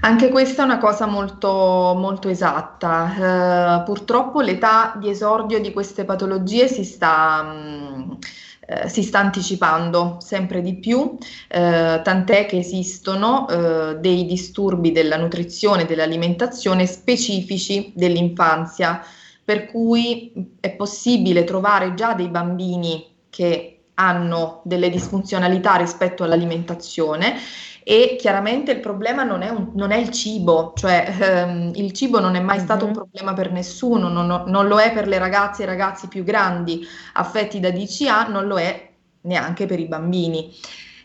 Anche 0.00 0.28
questa 0.28 0.62
è 0.62 0.64
una 0.64 0.78
cosa 0.78 1.06
molto, 1.06 1.48
molto 1.96 2.28
esatta. 2.28 3.80
Eh, 3.80 3.82
purtroppo 3.84 4.40
l'età 4.40 4.94
di 4.96 5.08
esordio 5.08 5.60
di 5.60 5.72
queste 5.72 6.04
patologie 6.04 6.68
si 6.68 6.84
sta, 6.84 7.42
mh, 7.42 8.18
eh, 8.66 8.88
si 8.88 9.02
sta 9.02 9.18
anticipando 9.18 10.18
sempre 10.20 10.62
di 10.62 10.76
più, 10.76 11.16
eh, 11.48 12.00
tant'è 12.04 12.46
che 12.46 12.58
esistono 12.58 13.48
eh, 13.48 13.96
dei 13.98 14.24
disturbi 14.26 14.92
della 14.92 15.16
nutrizione 15.16 15.82
e 15.82 15.86
dell'alimentazione 15.86 16.86
specifici 16.86 17.92
dell'infanzia, 17.96 19.02
per 19.48 19.64
cui 19.64 20.30
è 20.60 20.72
possibile 20.72 21.44
trovare 21.44 21.94
già 21.94 22.12
dei 22.12 22.28
bambini 22.28 23.02
che 23.30 23.84
hanno 23.94 24.60
delle 24.64 24.90
disfunzionalità 24.90 25.76
rispetto 25.76 26.22
all'alimentazione 26.22 27.34
e 27.82 28.16
chiaramente 28.20 28.72
il 28.72 28.80
problema 28.80 29.22
non 29.22 29.40
è, 29.40 29.48
un- 29.48 29.70
non 29.74 29.90
è 29.90 29.96
il 29.96 30.10
cibo, 30.10 30.74
cioè 30.76 31.16
ehm, 31.18 31.72
il 31.76 31.92
cibo 31.92 32.20
non 32.20 32.34
è 32.34 32.40
mai 32.40 32.58
stato 32.60 32.84
un 32.84 32.92
problema 32.92 33.32
per 33.32 33.50
nessuno, 33.50 34.10
non, 34.10 34.26
non 34.48 34.66
lo 34.66 34.78
è 34.78 34.92
per 34.92 35.08
le 35.08 35.16
ragazze 35.16 35.62
e 35.62 35.64
i 35.64 35.68
ragazzi 35.68 36.08
più 36.08 36.24
grandi 36.24 36.86
affetti 37.14 37.58
da 37.58 37.70
DCA, 37.70 38.28
non 38.28 38.46
lo 38.46 38.58
è 38.58 38.86
neanche 39.22 39.64
per 39.64 39.80
i 39.80 39.86
bambini. 39.86 40.52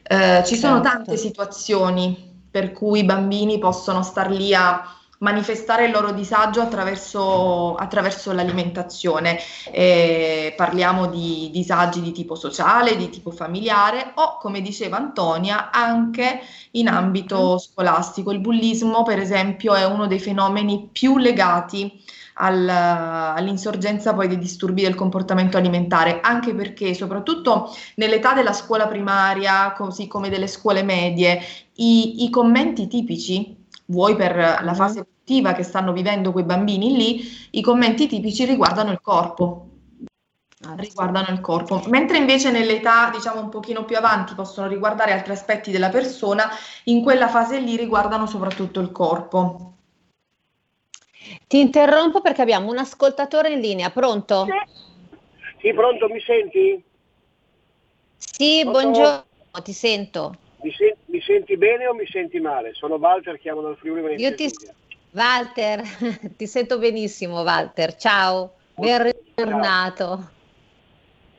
Eh, 0.04 0.44
ci 0.46 0.58
sono 0.58 0.82
Certo. 0.82 0.90
tante 0.90 1.16
situazioni 1.18 2.32
per 2.52 2.74
cui 2.74 3.00
i 3.00 3.06
bambini 3.06 3.58
possono 3.58 4.04
star 4.04 4.30
lì 4.30 4.54
a 4.54 4.84
manifestare 5.24 5.86
il 5.86 5.92
loro 5.92 6.12
disagio 6.12 6.62
attraverso, 6.62 7.76
attraverso 7.76 8.32
l'alimentazione. 8.34 9.40
Eh, 9.72 10.54
parliamo 10.56 11.08
di 11.08 11.50
disagi 11.52 12.02
di 12.02 12.12
tipo 12.12 12.36
sociale, 12.36 12.98
di 12.98 13.10
tipo 13.10 13.32
familiare 13.32 14.12
o, 14.16 14.38
come 14.38 14.62
diceva 14.62 14.98
Antonia, 14.98 15.72
anche 15.72 16.42
in 16.72 16.90
ambito 16.90 17.58
scolastico. 17.58 18.32
Il 18.32 18.40
bullismo, 18.40 19.04
per 19.04 19.20
esempio, 19.20 19.74
è 19.74 19.86
uno 19.86 20.08
dei 20.08 20.20
fenomeni 20.20 20.90
più 20.92 21.18
legati 21.18 22.04
al- 22.36 22.68
all'insorgenza 22.68 24.14
poi 24.14 24.28
dei 24.28 24.38
disturbi 24.40 24.82
del 24.82 24.96
comportamento 24.96 25.56
alimentare, 25.58 26.20
anche 26.22 26.54
perché 26.54 26.94
soprattutto 26.94 27.74
nell'età 27.96 28.34
della 28.34 28.54
scuola 28.54 28.88
primaria, 28.88 29.72
così 29.74 30.08
come 30.08 30.30
delle 30.30 30.48
scuole 30.48 30.84
medie, 30.84 31.40
i, 31.76 32.26
i 32.26 32.30
commenti 32.30 32.88
tipici, 32.88 33.56
vuoi 33.86 34.16
per 34.16 34.36
la 34.36 34.74
fase 34.74 35.00
evolutiva 35.00 35.13
che 35.26 35.64
stanno 35.64 35.94
vivendo 35.94 36.32
quei 36.32 36.44
bambini 36.44 36.96
lì, 36.96 37.22
i 37.52 37.62
commenti 37.62 38.08
tipici 38.08 38.46
riguardano 38.46 38.92
il 38.92 39.02
corpo. 39.02 39.68
Riguardano 40.76 41.28
il 41.34 41.42
corpo, 41.42 41.84
mentre 41.88 42.18
invece 42.18 42.50
nell'età 42.50 43.10
diciamo 43.10 43.42
un 43.42 43.50
pochino 43.50 43.84
più 43.84 43.98
avanti 43.98 44.34
possono 44.34 44.68
riguardare 44.68 45.12
altri 45.12 45.34
aspetti 45.34 45.72
della 45.72 45.90
persona, 45.90 46.50
in 46.86 47.02
quella 47.04 47.28
fase 47.28 47.60
lì 47.60 47.76
riguardano 47.76 48.26
soprattutto 48.28 48.80
il 48.80 48.92
corpo. 48.94 49.74
Ti 51.48 51.60
interrompo 51.60 52.22
perché 52.22 52.42
abbiamo 52.42 52.70
un 52.72 52.78
ascoltatore 52.78 53.52
in 53.52 53.60
linea, 53.60 53.90
pronto? 53.90 54.48
Sì, 55.60 55.74
pronto, 55.74 56.08
mi 56.08 56.20
senti? 56.22 56.84
Sì, 58.18 58.62
Pronto? 58.62 58.80
buongiorno, 58.80 59.26
ti 59.64 59.74
sento. 59.74 60.36
Mi, 60.62 60.72
sen- 60.72 60.96
mi 61.06 61.22
senti 61.22 61.58
bene 61.58 61.88
o 61.88 61.94
mi 61.94 62.06
senti 62.08 62.40
male? 62.40 62.74
Sono 62.74 62.96
Walter, 62.96 63.38
chiamo 63.38 63.62
dal 63.62 63.78
Friuli 63.78 64.02
Venezia 64.02 64.30
Io 64.30 64.36
ti, 64.36 64.48
Giulia. 64.48 64.74
Walter, 65.14 65.82
ti 66.38 66.48
sento 66.48 66.80
benissimo, 66.80 67.42
Walter. 67.42 67.96
Ciao, 67.96 68.54
ben 68.74 69.04
ritornato. 69.04 70.30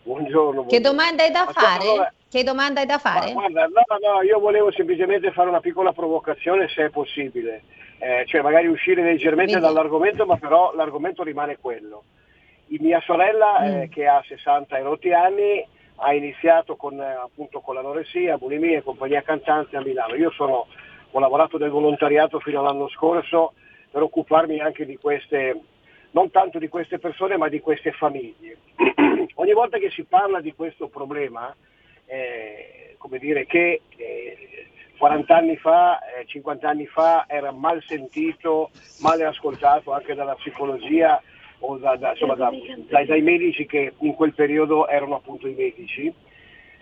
Buongiorno. 0.05 0.67
Che 0.67 0.81
buongiorno. 0.81 0.91
domanda 0.91 1.23
hai 1.25 1.31
da 1.33 1.49
fare? 1.51 1.83
allora, 1.83 2.13
che 2.31 2.45
domanda 2.45 2.81
hai 2.81 2.87
da 2.87 2.99
fare? 2.99 3.33
Guarda, 3.33 3.67
no, 3.67 4.13
no, 4.13 4.23
io 4.23 4.39
volevo 4.39 4.71
semplicemente 4.71 5.33
fare 5.33 5.49
una 5.49 5.59
piccola 5.59 5.93
provocazione 5.93 6.69
se 6.69 6.85
è 6.85 6.91
possibile, 6.91 7.63
eh, 7.99 8.25
cioè 8.27 8.43
magari 8.43 8.69
uscire 8.69 9.03
leggermente 9.03 9.59
Quindi... 9.59 9.75
dall'argomento, 9.75 10.25
ma 10.25 10.37
però 10.37 10.73
l'argomento 10.75 11.25
rimane 11.25 11.59
quello. 11.61 12.05
I, 12.69 12.79
mia 12.81 13.01
sorella, 13.05 13.59
mm. 13.61 13.65
eh, 13.65 13.89
che 13.89 14.07
ha 14.07 14.23
60 14.25 14.77
e 14.77 14.83
rotti 14.83 15.13
anni, 15.13 15.67
ha 15.97 16.15
iniziato 16.15 16.77
con, 16.77 17.01
eh, 17.01 17.13
appunto, 17.25 17.59
con 17.59 17.75
l'anoressia, 17.75 18.39
bulimia 18.39 18.79
e 18.79 18.83
compagnia 18.85 19.23
cantante 19.23 19.77
a 19.77 19.81
Milano. 19.81 20.15
Io 20.15 20.31
sono, 20.31 20.69
ho 21.11 21.19
lavorato 21.19 21.59
del 21.59 21.71
volontariato 21.71 22.39
fino 22.39 22.61
all'anno 22.61 22.89
scorso 22.89 23.55
per 23.95 24.03
occuparmi 24.03 24.59
anche 24.59 24.85
di 24.85 24.97
queste, 24.97 25.57
non 26.11 26.29
tanto 26.33 26.59
di 26.59 26.67
queste 26.67 26.99
persone, 26.99 27.37
ma 27.37 27.49
di 27.49 27.61
queste 27.61 27.93
famiglie. 27.93 28.57
Ogni 29.37 29.53
volta 29.53 29.79
che 29.79 29.89
si 29.91 30.03
parla 30.03 30.41
di 30.41 30.53
questo 30.53 30.89
problema, 30.89 31.55
eh, 32.07 32.97
come 32.99 33.21
dire 33.21 33.47
che 33.47 33.83
eh, 33.97 34.67
40 34.99 35.37
anni 35.37 35.57
fa, 35.57 36.01
eh, 36.01 36.27
50 36.27 36.69
anni 36.69 36.87
fa 36.87 37.27
era 37.29 37.53
mal 37.53 37.81
sentito, 37.85 38.71
male 38.99 39.27
ascoltato 39.27 39.93
anche 39.93 40.15
dalla 40.15 40.35
psicologia 40.35 41.23
o 41.61 41.77
da, 41.77 41.95
da, 41.95 42.11
insomma, 42.11 42.35
da, 42.35 42.51
dai, 42.89 43.07
dai, 43.07 43.23
medici 43.23 43.65
che 43.65 43.93
in 43.97 44.15
quel 44.15 44.35
periodo 44.35 44.89
erano 44.89 45.15
appunto 45.15 45.47
i 45.47 45.55
medici. 45.55 46.13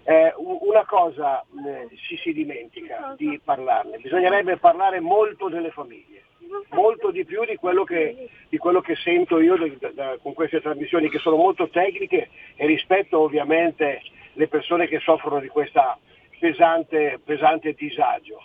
Eh, 0.05 0.33
una 0.37 0.85
cosa 0.87 1.43
eh, 1.43 1.89
si, 2.09 2.17
si 2.17 2.33
dimentica 2.33 3.15
di 3.19 3.39
parlarne, 3.45 3.99
bisognerebbe 3.99 4.57
parlare 4.57 4.99
molto 4.99 5.51
delle 5.51 5.71
famiglie, 5.71 6.23
molto 6.71 7.11
di 7.11 7.25
più 7.25 7.45
di 7.45 7.57
quello 7.57 7.85
che, 7.85 8.29
di 8.49 8.59
quello 8.59 8.81
che 8.81 8.95
sento 8.97 9.41
io 9.41 9.57
da, 9.57 9.91
da, 9.93 10.19
con 10.21 10.33
queste 10.35 10.61
trasmissioni 10.61 11.09
che 11.09 11.19
sono 11.19 11.37
molto 11.37 11.69
tecniche 11.69 12.31
e 12.57 12.67
rispetto 12.67 13.21
ovviamente 13.21 14.03
le 14.35 14.49
persone 14.49 14.87
che 14.87 14.99
soffrono 15.01 15.41
di 15.41 15.49
questo 15.49 15.99
pesante, 16.39 17.21
pesante 17.25 17.73
disagio. 17.73 18.43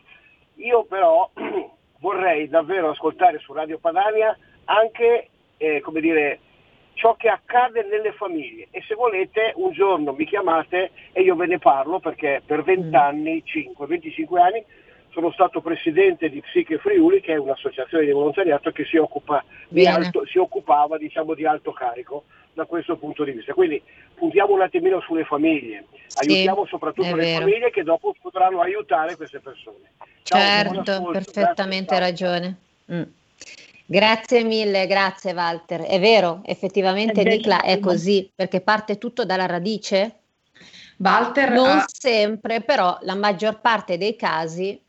Io 0.55 0.83
però 0.85 1.29
vorrei 1.99 2.47
davvero 2.47 2.89
ascoltare 2.89 3.39
su 3.39 3.53
Radio 3.53 3.79
Padania 3.79 4.37
anche 4.65 5.29
eh, 5.57 5.81
come 5.81 6.01
dire, 6.01 6.39
ciò 6.93 7.15
che 7.15 7.29
accade 7.29 7.83
nelle 7.83 8.11
famiglie 8.13 8.67
e 8.71 8.81
se 8.87 8.95
volete 8.95 9.53
un 9.55 9.71
giorno 9.71 10.13
mi 10.13 10.25
chiamate 10.25 10.91
e 11.11 11.21
io 11.21 11.35
ve 11.35 11.45
ne 11.47 11.59
parlo 11.59 11.99
perché 11.99 12.41
per 12.45 12.63
20 12.63 12.87
mm. 12.87 12.95
anni, 12.95 13.43
5, 13.43 13.85
25 13.85 14.41
anni 14.41 14.65
sono 15.17 15.31
stato 15.31 15.61
presidente 15.61 16.29
di 16.29 16.41
Psiche 16.41 16.77
Friuli 16.77 17.21
che 17.21 17.33
è 17.33 17.37
un'associazione 17.37 18.05
di 18.05 18.11
volontariato 18.11 18.71
che 18.71 18.85
si, 18.85 18.97
occupa 18.97 19.43
di 19.67 19.87
alto, 19.87 20.23
si 20.27 20.37
occupava 20.37 20.99
diciamo, 20.99 21.33
di 21.33 21.43
alto 21.43 21.73
carico 21.73 22.25
da 22.53 22.65
questo 22.65 22.97
punto 22.97 23.23
di 23.23 23.31
vista. 23.31 23.53
Quindi 23.53 23.81
puntiamo 24.13 24.53
un 24.53 24.61
attimino 24.61 25.01
sulle 25.01 25.23
famiglie, 25.23 25.85
aiutiamo 26.21 26.65
sì, 26.65 26.69
soprattutto 26.69 27.15
le 27.15 27.23
vero. 27.23 27.39
famiglie 27.39 27.71
che 27.71 27.81
dopo 27.81 28.13
potranno 28.21 28.61
aiutare 28.61 29.15
queste 29.15 29.39
persone. 29.39 29.93
Ciao, 30.21 30.39
certo, 30.39 31.09
perfettamente 31.11 31.95
grazie, 31.95 31.99
ragione. 31.99 32.57
Mm. 32.91 33.03
Grazie 33.87 34.43
mille, 34.43 34.85
grazie 34.85 35.33
Walter. 35.33 35.81
È 35.81 35.99
vero, 35.99 36.41
effettivamente 36.45 37.21
è 37.21 37.23
Nicla 37.23 37.61
è 37.61 37.79
così, 37.79 38.29
perché 38.35 38.61
parte 38.61 38.99
tutto 38.99 39.25
dalla 39.25 39.47
radice. 39.47 40.19
Walter 40.97 41.49
non 41.51 41.69
ha... 41.69 41.85
sempre, 41.87 42.61
però 42.61 42.99
la 43.01 43.15
maggior 43.15 43.61
parte 43.61 43.97
dei 43.97 44.15
casi 44.15 44.79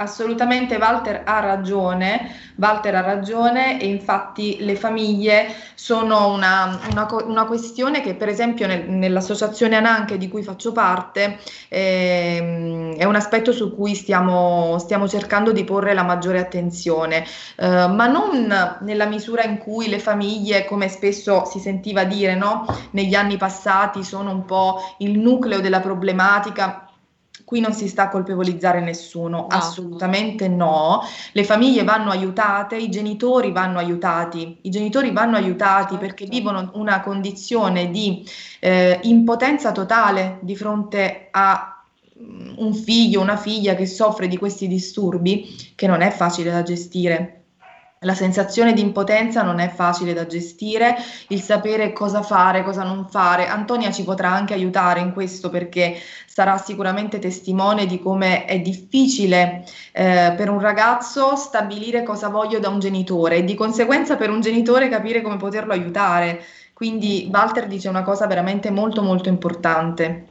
Assolutamente 0.00 0.76
Walter 0.76 1.22
ha 1.24 1.40
ragione, 1.40 2.52
Walter 2.54 2.94
ha 2.94 3.00
ragione 3.00 3.80
e 3.80 3.88
infatti 3.88 4.58
le 4.60 4.76
famiglie 4.76 5.52
sono 5.74 6.32
una, 6.32 6.78
una, 6.92 7.08
una 7.24 7.44
questione 7.46 8.00
che 8.00 8.14
per 8.14 8.28
esempio 8.28 8.68
nel, 8.68 8.88
nell'associazione 8.88 9.74
Ananche 9.74 10.16
di 10.16 10.28
cui 10.28 10.44
faccio 10.44 10.70
parte 10.70 11.38
eh, 11.68 12.94
è 12.96 13.04
un 13.04 13.14
aspetto 13.16 13.50
su 13.50 13.74
cui 13.74 13.96
stiamo, 13.96 14.76
stiamo, 14.78 15.08
cercando 15.08 15.50
di 15.50 15.64
porre 15.64 15.94
la 15.94 16.04
maggiore 16.04 16.38
attenzione, 16.38 17.24
eh, 17.56 17.86
ma 17.88 18.06
non 18.06 18.78
nella 18.80 19.06
misura 19.06 19.42
in 19.42 19.58
cui 19.58 19.88
le 19.88 19.98
famiglie, 19.98 20.64
come 20.64 20.88
spesso 20.88 21.44
si 21.44 21.58
sentiva 21.58 22.04
dire 22.04 22.36
no? 22.36 22.66
negli 22.92 23.14
anni 23.14 23.36
passati, 23.36 24.04
sono 24.04 24.30
un 24.30 24.44
po' 24.44 24.94
il 24.98 25.18
nucleo 25.18 25.60
della 25.60 25.80
problematica 25.80 26.87
qui 27.48 27.60
non 27.60 27.72
si 27.72 27.88
sta 27.88 28.02
a 28.02 28.08
colpevolizzare 28.10 28.80
nessuno, 28.80 29.38
no. 29.38 29.46
assolutamente 29.46 30.48
no. 30.48 31.00
Le 31.32 31.44
famiglie 31.44 31.82
vanno 31.82 32.10
aiutate, 32.10 32.76
i 32.76 32.90
genitori 32.90 33.52
vanno 33.52 33.78
aiutati, 33.78 34.58
i 34.60 34.68
genitori 34.68 35.12
vanno 35.12 35.36
aiutati 35.36 35.94
certo. 35.94 35.96
perché 35.96 36.26
vivono 36.26 36.70
una 36.74 37.00
condizione 37.00 37.90
di 37.90 38.22
eh, 38.60 39.00
impotenza 39.04 39.72
totale 39.72 40.40
di 40.42 40.54
fronte 40.56 41.28
a 41.30 41.82
mm, 42.20 42.56
un 42.58 42.74
figlio, 42.74 43.22
una 43.22 43.38
figlia 43.38 43.74
che 43.74 43.86
soffre 43.86 44.28
di 44.28 44.36
questi 44.36 44.68
disturbi 44.68 45.72
che 45.74 45.86
non 45.86 46.02
è 46.02 46.10
facile 46.10 46.50
da 46.50 46.62
gestire. 46.62 47.37
La 48.02 48.14
sensazione 48.14 48.72
di 48.72 48.80
impotenza 48.80 49.42
non 49.42 49.58
è 49.58 49.68
facile 49.68 50.12
da 50.12 50.26
gestire, 50.26 50.96
il 51.28 51.40
sapere 51.40 51.92
cosa 51.92 52.22
fare, 52.22 52.62
cosa 52.62 52.84
non 52.84 53.08
fare. 53.08 53.48
Antonia 53.48 53.90
ci 53.90 54.04
potrà 54.04 54.30
anche 54.30 54.54
aiutare 54.54 55.00
in 55.00 55.12
questo 55.12 55.50
perché 55.50 55.96
sarà 56.26 56.56
sicuramente 56.58 57.18
testimone 57.18 57.86
di 57.86 57.98
come 57.98 58.44
è 58.44 58.60
difficile 58.60 59.64
eh, 59.92 60.32
per 60.36 60.48
un 60.48 60.60
ragazzo 60.60 61.34
stabilire 61.34 62.04
cosa 62.04 62.28
voglio 62.28 62.60
da 62.60 62.68
un 62.68 62.78
genitore 62.78 63.36
e 63.36 63.44
di 63.44 63.54
conseguenza 63.54 64.16
per 64.16 64.30
un 64.30 64.40
genitore 64.40 64.88
capire 64.88 65.20
come 65.20 65.36
poterlo 65.36 65.72
aiutare. 65.72 66.44
Quindi 66.72 67.28
Walter 67.32 67.66
dice 67.66 67.88
una 67.88 68.02
cosa 68.02 68.28
veramente 68.28 68.70
molto 68.70 69.02
molto 69.02 69.28
importante. 69.28 70.26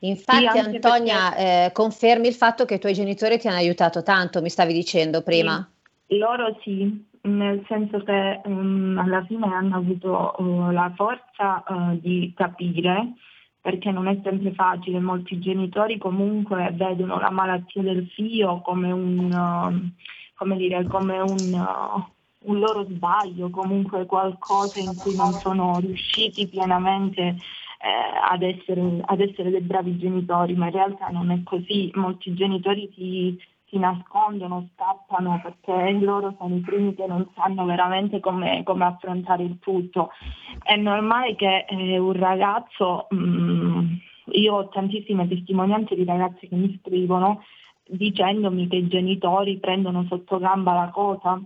Infatti, 0.00 0.48
sì, 0.50 0.58
Antonia, 0.58 1.30
perché... 1.30 1.66
eh, 1.66 1.72
confermi 1.72 2.26
il 2.26 2.34
fatto 2.34 2.64
che 2.64 2.74
i 2.74 2.78
tuoi 2.80 2.94
genitori 2.94 3.38
ti 3.38 3.46
hanno 3.46 3.58
aiutato 3.58 4.02
tanto, 4.02 4.42
mi 4.42 4.48
stavi 4.48 4.72
dicendo 4.72 5.22
prima. 5.22 5.64
Sì. 5.68 5.75
Loro 6.08 6.56
sì, 6.62 7.04
nel 7.22 7.64
senso 7.66 7.98
che 8.02 8.40
um, 8.44 8.96
alla 8.98 9.24
fine 9.24 9.46
hanno 9.46 9.76
avuto 9.76 10.34
uh, 10.38 10.70
la 10.70 10.92
forza 10.94 11.64
uh, 11.66 11.98
di 12.00 12.32
capire, 12.36 13.14
perché 13.60 13.90
non 13.90 14.06
è 14.06 14.18
sempre 14.22 14.52
facile, 14.52 15.00
molti 15.00 15.40
genitori 15.40 15.98
comunque 15.98 16.70
vedono 16.74 17.18
la 17.18 17.30
malattia 17.30 17.82
del 17.82 18.06
figlio 18.08 18.60
come 18.60 18.92
un, 18.92 19.32
uh, 19.32 19.90
come 20.36 20.56
dire, 20.56 20.84
come 20.84 21.18
un, 21.18 22.06
un 22.46 22.58
loro 22.58 22.84
sbaglio, 22.84 23.50
comunque 23.50 24.06
qualcosa 24.06 24.78
in 24.78 24.94
cui 24.96 25.16
non 25.16 25.32
sono 25.32 25.78
riusciti 25.80 26.46
pienamente 26.46 27.36
eh, 27.78 28.30
ad, 28.30 28.42
essere, 28.42 29.00
ad, 29.04 29.20
essere, 29.20 29.50
dei 29.50 29.60
bravi 29.60 29.98
genitori, 29.98 30.54
ma 30.54 30.66
in 30.66 30.72
realtà 30.72 31.08
non 31.08 31.30
è 31.30 31.42
così. 31.42 31.90
Molti 31.94 32.34
genitori 32.34 32.90
si, 32.94 33.38
si 33.68 33.78
nascondono, 33.78 34.68
scappano 34.74 35.40
perché 35.42 35.92
loro 35.92 36.34
sono 36.38 36.54
i 36.54 36.60
primi 36.60 36.94
che 36.94 37.06
non 37.06 37.28
sanno 37.34 37.64
veramente 37.64 38.20
come, 38.20 38.62
come 38.62 38.84
affrontare 38.84 39.42
il 39.42 39.58
tutto. 39.58 40.10
È 40.62 40.76
normale 40.76 41.34
che 41.34 41.66
eh, 41.68 41.98
un 41.98 42.12
ragazzo, 42.12 43.06
mh, 43.10 43.16
mm, 43.16 43.94
io 44.32 44.54
ho 44.54 44.68
tantissime 44.68 45.28
testimonianze 45.28 45.94
di 45.94 46.04
ragazzi 46.04 46.48
che 46.48 46.54
mi 46.54 46.78
scrivono 46.80 47.42
dicendomi 47.88 48.66
che 48.66 48.76
i 48.76 48.88
genitori 48.88 49.58
prendono 49.58 50.04
sotto 50.08 50.38
gamba 50.38 50.74
la 50.74 50.90
cosa 50.90 51.40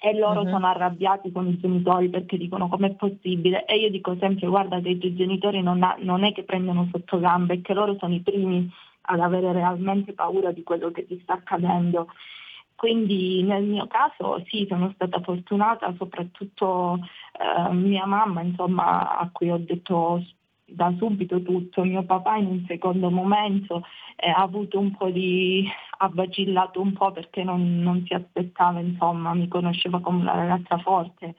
e 0.00 0.18
loro 0.18 0.42
uh-huh. 0.42 0.50
sono 0.50 0.66
arrabbiati 0.66 1.32
con 1.32 1.48
i 1.48 1.58
genitori 1.58 2.10
perché 2.10 2.36
dicono 2.36 2.68
com'è 2.68 2.94
possibile 2.94 3.64
e 3.64 3.76
io 3.78 3.90
dico 3.90 4.14
sempre 4.20 4.46
guarda 4.48 4.78
che 4.80 4.90
i 4.90 5.14
genitori 5.14 5.62
non, 5.62 5.82
ha, 5.82 5.96
non 6.00 6.24
è 6.24 6.32
che 6.32 6.44
prendono 6.44 6.88
sotto 6.92 7.18
gamba, 7.18 7.54
è 7.54 7.62
che 7.62 7.72
loro 7.72 7.96
sono 7.98 8.14
i 8.14 8.20
primi 8.20 8.70
ad 9.06 9.20
avere 9.20 9.52
realmente 9.52 10.12
paura 10.12 10.52
di 10.52 10.62
quello 10.62 10.90
che 10.90 11.06
ti 11.06 11.18
sta 11.22 11.34
accadendo. 11.34 12.08
Quindi 12.74 13.42
nel 13.42 13.64
mio 13.64 13.86
caso 13.86 14.42
sì, 14.46 14.66
sono 14.68 14.90
stata 14.94 15.20
fortunata, 15.20 15.94
soprattutto 15.96 16.98
eh, 17.32 17.72
mia 17.72 18.04
mamma, 18.06 18.42
insomma, 18.42 19.16
a 19.16 19.30
cui 19.32 19.50
ho 19.50 19.58
detto 19.58 20.22
da 20.66 20.92
subito 20.98 21.42
tutto, 21.42 21.84
mio 21.84 22.04
papà 22.04 22.36
in 22.36 22.46
un 22.46 22.64
secondo 22.66 23.10
momento 23.10 23.82
eh, 24.16 24.28
ha 24.30 24.42
avuto 24.42 24.78
un 24.78 24.96
po' 24.96 25.10
di, 25.10 25.66
ha 25.98 26.08
vacillato 26.12 26.80
un 26.80 26.92
po' 26.92 27.12
perché 27.12 27.44
non, 27.44 27.78
non 27.80 28.04
si 28.06 28.14
aspettava, 28.14 28.80
insomma, 28.80 29.34
mi 29.34 29.48
conosceva 29.48 30.00
come 30.00 30.20
una 30.20 30.34
ragazza 30.34 30.78
forte. 30.78 31.34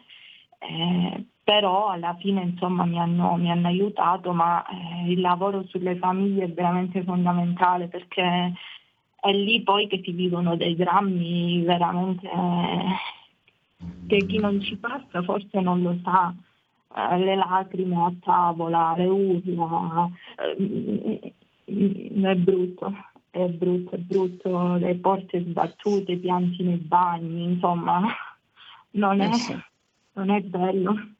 Eh, 0.59 1.25
però 1.45 1.89
alla 1.89 2.15
fine 2.15 2.41
insomma 2.41 2.85
mi 2.85 2.99
hanno, 2.99 3.35
mi 3.35 3.51
hanno 3.51 3.67
aiutato, 3.67 4.33
ma 4.33 4.65
eh, 4.65 5.11
il 5.11 5.21
lavoro 5.21 5.63
sulle 5.67 5.95
famiglie 5.95 6.45
è 6.45 6.51
veramente 6.51 7.03
fondamentale 7.03 7.87
perché 7.87 8.51
è 9.21 9.31
lì 9.31 9.61
poi 9.61 9.87
che 9.87 10.01
si 10.03 10.11
vivono 10.11 10.55
dei 10.55 10.75
drammi 10.75 11.61
veramente 11.61 12.27
eh, 12.27 13.85
che 14.07 14.25
chi 14.25 14.39
non 14.39 14.59
ci 14.59 14.75
passa 14.77 15.21
forse 15.21 15.59
non 15.61 15.83
lo 15.83 15.99
sa. 16.03 16.33
Eh, 16.95 17.17
le 17.19 17.35
lacrime 17.35 17.95
a 17.95 18.11
tavola, 18.21 18.95
le 18.97 19.05
urla, 19.05 20.09
eh, 20.37 21.33
è 21.65 22.35
brutto, 22.37 22.91
è 23.29 23.47
brutto, 23.49 23.95
è 23.95 23.99
brutto, 23.99 24.75
le 24.77 24.95
porte 24.95 25.43
sbattute, 25.43 26.13
i 26.13 26.17
pianti 26.17 26.63
nei 26.63 26.77
bagni, 26.77 27.43
insomma, 27.43 28.01
non 28.91 29.21
è, 29.21 29.27
eh 29.27 29.73
non 30.13 30.29
è 30.31 30.41
bello. 30.41 31.14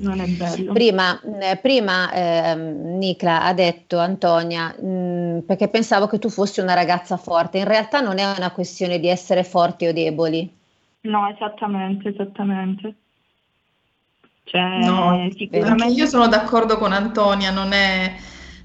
Non 0.00 0.20
è 0.20 0.26
bello. 0.26 0.72
Prima, 0.72 1.20
eh, 1.20 1.56
prima 1.56 2.10
eh, 2.10 2.54
Nicla 2.54 3.44
ha 3.44 3.52
detto 3.52 3.98
Antonia, 3.98 4.74
mh, 4.78 4.86
mm, 4.86 5.38
perché 5.40 5.68
pensavo 5.68 6.06
che 6.06 6.18
tu 6.18 6.30
fossi 6.30 6.60
una 6.60 6.74
ragazza 6.74 7.16
forte, 7.16 7.58
in 7.58 7.64
realtà 7.64 8.00
non 8.00 8.18
è 8.18 8.24
una 8.36 8.52
questione 8.52 8.98
di 8.98 9.08
essere 9.08 9.44
forti 9.44 9.86
o 9.86 9.92
deboli. 9.92 10.60
No, 11.02 11.28
esattamente, 11.28 12.08
esattamente. 12.08 12.94
Cioè, 14.44 14.78
no, 14.84 15.28
sicuramente... 15.36 15.94
io 15.94 16.06
sono 16.06 16.26
d'accordo 16.26 16.78
con 16.78 16.92
Antonia, 16.92 17.50
non 17.50 17.72
è, 17.72 18.14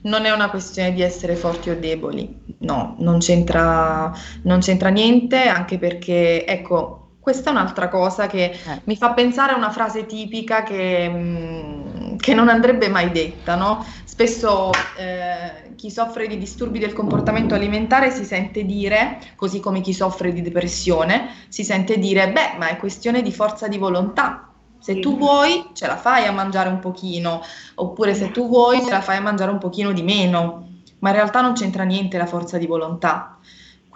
non 0.03 0.25
è, 0.25 0.31
una 0.31 0.49
questione 0.49 0.93
di 0.93 1.01
essere 1.01 1.35
forti 1.35 1.69
o 1.69 1.79
deboli, 1.79 2.55
no, 2.59 2.95
non 2.99 3.19
c'entra, 3.19 4.11
non 4.43 4.59
c'entra 4.59 4.89
niente, 4.89 5.47
anche 5.47 5.77
perché, 5.77 6.45
ecco, 6.45 7.06
questa 7.27 7.49
è 7.49 7.51
un'altra 7.51 7.89
cosa 7.89 8.25
che 8.25 8.45
eh. 8.45 8.81
mi 8.85 8.95
fa 8.95 9.11
pensare 9.11 9.51
a 9.51 9.57
una 9.57 9.69
frase 9.69 10.05
tipica 10.05 10.63
che, 10.63 11.09
mh, 11.09 12.13
mm, 12.13 12.15
che 12.15 12.33
non 12.33 12.47
andrebbe 12.47 12.87
mai 12.87 13.11
detta, 13.11 13.55
no? 13.55 13.85
Spesso 14.05 14.71
eh, 14.95 15.73
chi 15.75 15.91
soffre 15.91 16.27
di 16.27 16.37
disturbi 16.37 16.79
del 16.79 16.93
comportamento 16.93 17.53
alimentare 17.53 18.11
si 18.11 18.23
sente 18.23 18.63
dire, 18.63 19.19
così 19.35 19.59
come 19.59 19.81
chi 19.81 19.91
soffre 19.91 20.31
di 20.31 20.41
depressione, 20.41 21.31
si 21.49 21.65
sente 21.65 21.99
dire, 21.99 22.31
beh, 22.31 22.55
ma 22.57 22.69
è 22.69 22.77
questione 22.77 23.21
di 23.21 23.33
forza 23.33 23.67
di 23.67 23.77
volontà. 23.77 24.49
Se 24.79 24.97
tu 25.01 25.17
vuoi, 25.17 25.71
ce 25.73 25.85
la 25.85 25.97
fai 25.97 26.27
a 26.27 26.31
mangiare 26.31 26.69
un 26.69 26.79
pochino, 26.79 27.41
oppure 27.75 28.13
se 28.13 28.31
tu 28.31 28.47
vuoi, 28.47 28.81
ce 28.85 28.91
la 28.91 29.01
fai 29.01 29.17
a 29.17 29.21
mangiare 29.21 29.51
un 29.51 29.57
pochino 29.57 29.91
di 29.91 30.01
meno. 30.01 30.69
Ma 30.99 31.09
in 31.09 31.15
realtà 31.15 31.41
non 31.41 31.51
c'entra 31.51 31.83
niente 31.83 32.17
la 32.17 32.25
forza 32.25 32.57
di 32.57 32.67
volontà. 32.67 33.37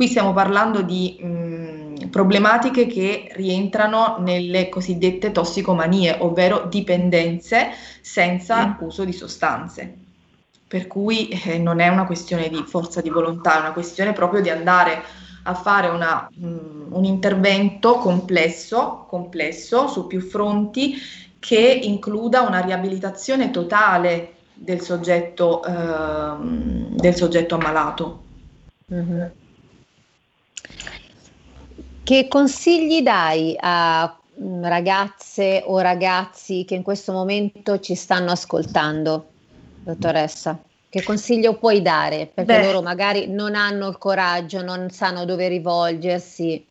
Qui 0.01 0.09
stiamo 0.09 0.33
parlando 0.33 0.81
di 0.81 1.19
mh, 1.21 2.07
problematiche 2.09 2.87
che 2.87 3.31
rientrano 3.33 4.15
nelle 4.17 4.67
cosiddette 4.67 5.31
tossicomanie, 5.31 6.17
ovvero 6.21 6.65
dipendenze 6.67 7.67
senza 8.01 8.65
mm. 8.65 8.71
uso 8.79 9.05
di 9.05 9.13
sostanze. 9.13 9.95
Per 10.67 10.87
cui 10.87 11.27
eh, 11.27 11.59
non 11.59 11.79
è 11.79 11.87
una 11.87 12.07
questione 12.07 12.49
di 12.49 12.63
forza 12.65 12.99
di 12.99 13.11
volontà, 13.11 13.57
è 13.57 13.59
una 13.59 13.73
questione 13.73 14.11
proprio 14.11 14.41
di 14.41 14.49
andare 14.49 15.03
a 15.43 15.53
fare 15.53 15.89
una, 15.89 16.27
mh, 16.33 16.87
un 16.89 17.05
intervento 17.05 17.97
complesso, 17.97 19.05
complesso 19.07 19.87
su 19.87 20.07
più 20.07 20.21
fronti 20.21 20.95
che 21.37 21.79
includa 21.83 22.41
una 22.41 22.61
riabilitazione 22.61 23.51
totale 23.51 24.33
del 24.55 24.81
soggetto, 24.81 25.63
eh, 25.63 26.37
del 26.89 27.13
soggetto 27.13 27.53
ammalato. 27.53 28.23
Mm-hmm. 28.91 29.39
Che 32.03 32.27
consigli 32.27 33.01
dai 33.01 33.55
a 33.59 34.19
mm, 34.39 34.63
ragazze 34.65 35.63
o 35.65 35.79
ragazzi 35.79 36.65
che 36.65 36.75
in 36.75 36.83
questo 36.83 37.11
momento 37.11 37.79
ci 37.79 37.95
stanno 37.95 38.31
ascoltando, 38.31 39.33
dottoressa? 39.83 40.61
Che 40.89 41.03
consiglio 41.03 41.57
puoi 41.57 41.81
dare? 41.81 42.27
Perché 42.27 42.57
Beh. 42.57 42.63
loro 42.63 42.81
magari 42.81 43.27
non 43.29 43.55
hanno 43.55 43.87
il 43.87 43.97
coraggio, 43.97 44.61
non 44.61 44.89
sanno 44.89 45.25
dove 45.25 45.47
rivolgersi. 45.47 46.67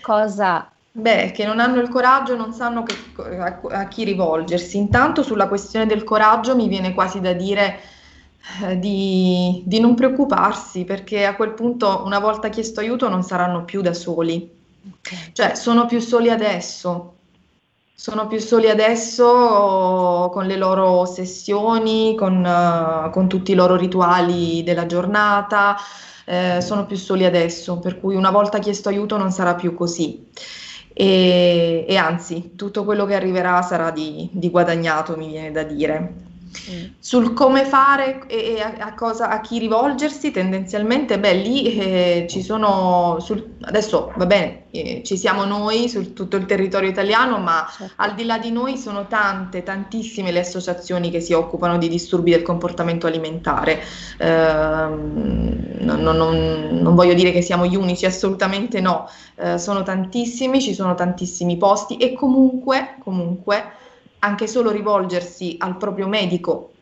Cosa 0.00 0.70
Beh, 0.92 1.30
che 1.30 1.44
non 1.44 1.60
hanno 1.60 1.80
il 1.80 1.88
coraggio, 1.88 2.34
non 2.36 2.52
sanno 2.52 2.82
che, 2.82 3.12
a, 3.16 3.60
a, 3.70 3.88
chi 3.88 4.04
rivolgersi. 4.04 4.76
Intanto 4.76 5.22
sulla 5.22 5.46
questione 5.46 5.86
del 5.86 6.02
coraggio 6.02 6.56
mi 6.56 6.66
viene 6.68 6.94
quasi 6.94 7.20
da 7.20 7.32
dire 7.32 7.78
di, 8.78 9.62
di, 9.64 9.80
non 9.80 9.94
preoccuparsi, 9.94 10.84
perché 10.84 11.24
a 11.24 11.36
quel 11.36 11.52
punto, 11.52 12.02
una 12.04 12.18
volta 12.18 12.48
chiesto 12.48 12.80
aiuto, 12.80 13.08
non 13.08 13.22
saranno 13.22 13.64
più 13.64 13.80
da 13.80 13.92
soli. 13.92 14.50
Okay. 14.98 15.32
Cioè, 15.32 15.54
sono 15.54 15.86
più 15.86 16.00
soli 16.00 16.30
adesso. 16.30 17.14
Sono 17.94 18.26
più 18.26 18.38
soli 18.38 18.70
adesso 18.70 20.30
con 20.32 20.46
le 20.46 20.56
loro 20.56 20.88
ossessioni, 20.88 22.14
con, 22.16 22.42
uh, 22.42 23.10
con 23.10 23.28
tutti 23.28 23.52
i 23.52 23.54
loro 23.54 23.76
rituali 23.76 24.62
della 24.62 24.86
giornata. 24.86 25.76
Eh, 26.24 26.60
sono 26.60 26.86
più 26.86 26.96
soli 26.96 27.24
adesso, 27.24 27.78
per 27.78 28.00
cui 28.00 28.14
una 28.14 28.30
volta 28.30 28.58
chiesto 28.58 28.88
aiuto 28.88 29.18
non 29.18 29.32
sarà 29.32 29.54
più 29.54 29.74
così. 29.74 30.28
E, 30.94 31.84
e 31.88 31.96
anzi, 31.96 32.52
tutto 32.56 32.84
quello 32.84 33.04
che 33.04 33.14
arriverà 33.14 33.60
sarà 33.62 33.90
di, 33.90 34.28
di 34.32 34.48
guadagnato, 34.48 35.16
mi 35.16 35.28
viene 35.28 35.50
da 35.50 35.62
dire. 35.62 36.29
Mm. 36.50 36.84
Sul 36.98 37.32
come 37.32 37.64
fare 37.64 38.26
e, 38.26 38.60
a, 38.60 38.86
a, 38.86 38.94
cosa, 38.94 39.28
a, 39.28 39.40
chi 39.40 39.60
rivolgersi, 39.60 40.32
tendenzialmente, 40.32 41.20
beh, 41.20 41.34
lì 41.34 41.78
eh, 41.78 42.26
ci 42.28 42.42
sono, 42.42 43.18
sul, 43.20 43.54
adesso 43.60 44.12
va 44.16 44.26
bene, 44.26 44.64
eh, 44.72 45.02
ci 45.04 45.16
siamo 45.16 45.44
noi 45.44 45.88
su 45.88 46.12
tutto 46.12 46.36
il 46.36 46.46
territorio 46.46 46.90
italiano, 46.90 47.38
ma 47.38 47.68
certo. 47.70 47.92
al 47.96 48.14
di 48.14 48.24
là 48.24 48.38
di 48.38 48.50
noi 48.50 48.76
sono 48.76 49.06
tante, 49.06 49.62
tantissime 49.62 50.32
le 50.32 50.40
associazioni 50.40 51.10
che 51.10 51.20
si 51.20 51.34
occupano 51.34 51.78
di 51.78 51.88
disturbi 51.88 52.32
del 52.32 52.42
comportamento 52.42 53.06
alimentare. 53.06 53.80
Eh, 54.18 54.26
non, 54.26 56.00
non, 56.00 56.16
non, 56.16 56.94
voglio 56.96 57.14
dire 57.14 57.30
che 57.30 57.42
siamo 57.42 57.64
gli 57.64 57.76
unici, 57.76 58.06
assolutamente 58.06 58.80
no, 58.80 59.08
eh, 59.36 59.56
sono 59.56 59.84
tantissimi, 59.84 60.60
ci 60.60 60.74
sono 60.74 60.96
tantissimi 60.96 61.56
posti 61.56 61.96
e 61.96 62.12
comunque, 62.12 62.96
comunque 63.04 63.88
anche 64.20 64.46
solo 64.46 64.70
rivolgersi 64.70 65.56
al 65.58 65.76
proprio 65.76 66.08
medico 66.08 66.72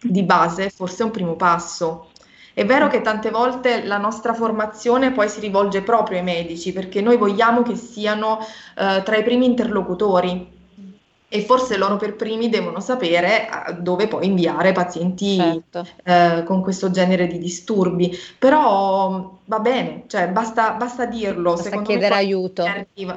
di 0.00 0.22
base 0.22 0.70
forse 0.70 1.02
è 1.02 1.06
un 1.06 1.10
primo 1.10 1.34
passo. 1.34 2.08
È 2.52 2.64
vero 2.64 2.88
che 2.88 3.00
tante 3.00 3.30
volte 3.30 3.84
la 3.84 3.98
nostra 3.98 4.34
formazione 4.34 5.12
poi 5.12 5.28
si 5.28 5.40
rivolge 5.40 5.82
proprio 5.82 6.18
ai 6.18 6.24
medici 6.24 6.72
perché 6.72 7.00
noi 7.00 7.16
vogliamo 7.16 7.62
che 7.62 7.76
siano 7.76 8.38
eh, 8.76 9.02
tra 9.04 9.16
i 9.16 9.22
primi 9.22 9.46
interlocutori 9.46 10.58
e 11.32 11.42
forse 11.44 11.76
loro 11.76 11.96
per 11.96 12.16
primi 12.16 12.48
devono 12.48 12.80
sapere 12.80 13.48
dove 13.78 14.08
poi 14.08 14.26
inviare 14.26 14.72
pazienti 14.72 15.36
certo. 15.36 15.86
eh, 16.02 16.42
con 16.44 16.60
questo 16.60 16.90
genere 16.90 17.28
di 17.28 17.38
disturbi. 17.38 18.10
Però 18.36 19.38
va 19.44 19.58
bene, 19.60 20.06
cioè 20.08 20.26
basta, 20.28 20.72
basta 20.72 21.06
dirlo. 21.06 21.52
Basta 21.52 21.82
chiedere 21.82 22.16
aiuto. 22.16 22.64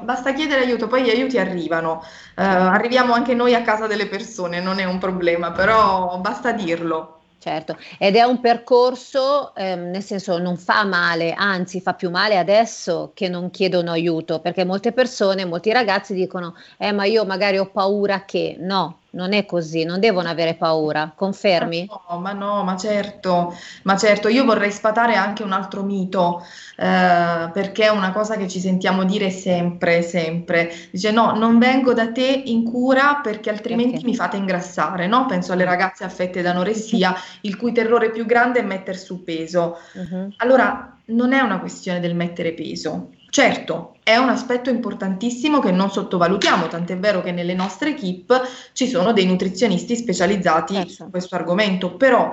Basta 0.03 0.31
chiedere 0.33 0.61
aiuto, 0.61 0.85
poi 0.85 1.01
gli 1.01 1.09
aiuti 1.09 1.39
arrivano. 1.39 2.03
Eh, 2.35 2.43
arriviamo 2.43 3.13
anche 3.13 3.33
noi 3.33 3.55
a 3.55 3.63
casa 3.63 3.87
delle 3.87 4.05
persone, 4.05 4.61
non 4.61 4.77
è 4.77 4.83
un 4.83 4.99
problema, 4.99 5.51
però 5.51 6.19
basta 6.19 6.51
dirlo. 6.51 7.22
Certo, 7.43 7.75
ed 7.99 8.15
è 8.15 8.23
un 8.23 8.39
percorso, 8.39 9.53
ehm, 9.53 9.89
nel 9.89 10.01
senso 10.01 10.37
non 10.37 10.55
fa 10.55 10.85
male, 10.85 11.33
anzi 11.33 11.81
fa 11.81 11.93
più 11.93 12.09
male 12.09 12.37
adesso 12.37 13.11
che 13.13 13.27
non 13.27 13.49
chiedono 13.49 13.91
aiuto, 13.91 14.39
perché 14.39 14.63
molte 14.63 14.93
persone, 14.93 15.43
molti 15.43 15.73
ragazzi 15.73 16.13
dicono, 16.13 16.55
eh 16.77 16.93
ma 16.93 17.03
io 17.03 17.25
magari 17.25 17.57
ho 17.57 17.69
paura 17.69 18.23
che, 18.23 18.55
no, 18.59 18.99
non 19.13 19.33
è 19.33 19.45
così, 19.45 19.83
non 19.83 19.99
devono 19.99 20.29
avere 20.29 20.55
paura, 20.55 21.13
confermi? 21.15 21.87
No, 21.87 22.19
ma 22.19 22.33
no, 22.33 22.63
ma 22.63 22.75
certo, 22.75 23.55
ma 23.83 23.95
certo, 23.95 24.27
io 24.27 24.43
vorrei 24.43 24.71
sfatare 24.71 25.15
anche 25.15 25.43
un 25.43 25.51
altro 25.51 25.83
mito, 25.83 26.43
eh, 26.77 27.49
perché 27.51 27.85
è 27.85 27.89
una 27.89 28.11
cosa 28.11 28.37
che 28.37 28.47
ci 28.47 28.59
sentiamo 28.59 29.03
dire 29.03 29.29
sempre, 29.29 30.01
sempre. 30.01 30.71
Dice 30.91 31.11
no, 31.11 31.33
non 31.35 31.59
vengo 31.59 31.93
da 31.93 32.11
te 32.11 32.43
in 32.45 32.63
cura 32.63 33.19
perché 33.21 33.49
altrimenti 33.49 33.91
perché? 33.93 34.05
mi 34.05 34.15
fate 34.15 34.37
ingrassare, 34.37 35.07
no? 35.07 35.25
Penso 35.27 35.53
alle 35.53 35.65
ragazze 35.65 36.03
affette 36.03 36.41
da 36.41 36.49
anoressia, 36.49 37.13
il 37.41 37.55
cui 37.55 37.71
terrore 37.71 38.09
più 38.09 38.25
grande 38.25 38.59
è 38.59 38.63
mettere 38.63 38.97
su 38.97 39.23
peso. 39.23 39.77
Uh-huh. 39.93 40.33
Allora, 40.37 40.97
non 41.05 41.33
è 41.33 41.39
una 41.39 41.59
questione 41.59 41.99
del 41.99 42.15
mettere 42.15 42.53
peso, 42.53 43.11
Certo, 43.33 43.95
è 44.03 44.15
un 44.15 44.29
aspetto 44.29 44.69
importantissimo 44.69 45.57
che 45.57 45.71
non 45.71 45.89
sottovalutiamo, 45.89 46.67
tant'è 46.67 46.99
vero 46.99 47.23
che 47.23 47.31
nelle 47.31 47.55
nostre 47.55 47.89
equip 47.89 48.31
ci 48.73 48.87
sono 48.87 49.11
dei 49.11 49.25
nutrizionisti 49.25 49.95
specializzati 49.95 50.75
certo. 50.75 50.91
su 50.91 51.09
questo 51.09 51.33
argomento, 51.33 51.95
però 51.95 52.31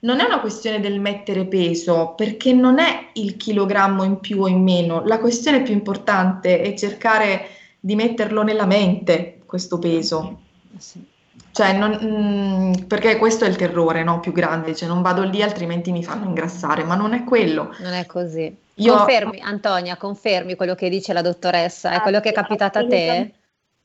non 0.00 0.20
è 0.20 0.24
una 0.24 0.40
questione 0.40 0.80
del 0.80 1.00
mettere 1.00 1.46
peso, 1.46 2.12
perché 2.14 2.52
non 2.52 2.78
è 2.78 3.08
il 3.14 3.38
chilogrammo 3.38 4.02
in 4.02 4.20
più 4.20 4.42
o 4.42 4.46
in 4.46 4.62
meno, 4.62 5.02
la 5.06 5.18
questione 5.18 5.62
più 5.62 5.72
importante 5.72 6.60
è 6.60 6.74
cercare 6.74 7.46
di 7.80 7.94
metterlo 7.94 8.42
nella 8.42 8.66
mente, 8.66 9.38
questo 9.46 9.78
peso. 9.78 10.40
Sì. 10.76 11.02
Cioè, 11.52 11.72
non, 11.72 11.92
mh, 11.92 12.06
mm, 12.06 12.72
perché 12.86 13.16
questo 13.16 13.46
è 13.46 13.48
il 13.48 13.56
terrore 13.56 14.04
no, 14.04 14.20
più 14.20 14.32
grande, 14.32 14.74
cioè 14.74 14.88
non 14.88 15.00
vado 15.00 15.22
lì 15.22 15.42
altrimenti 15.42 15.90
mi 15.90 16.04
fanno 16.04 16.26
ingrassare, 16.26 16.84
ma 16.84 16.96
non 16.96 17.14
è 17.14 17.24
quello. 17.24 17.74
Non 17.78 17.94
è 17.94 18.04
così. 18.04 18.62
Io... 18.76 18.96
Confermi, 18.96 19.40
Antonia, 19.40 19.96
confermi 19.96 20.54
quello 20.56 20.74
che 20.74 20.88
dice 20.88 21.12
la 21.12 21.22
dottoressa, 21.22 21.92
è 21.92 22.00
quello 22.00 22.20
che 22.20 22.30
è 22.30 22.32
capitato 22.32 22.78
a 22.78 22.86
te? 22.86 23.34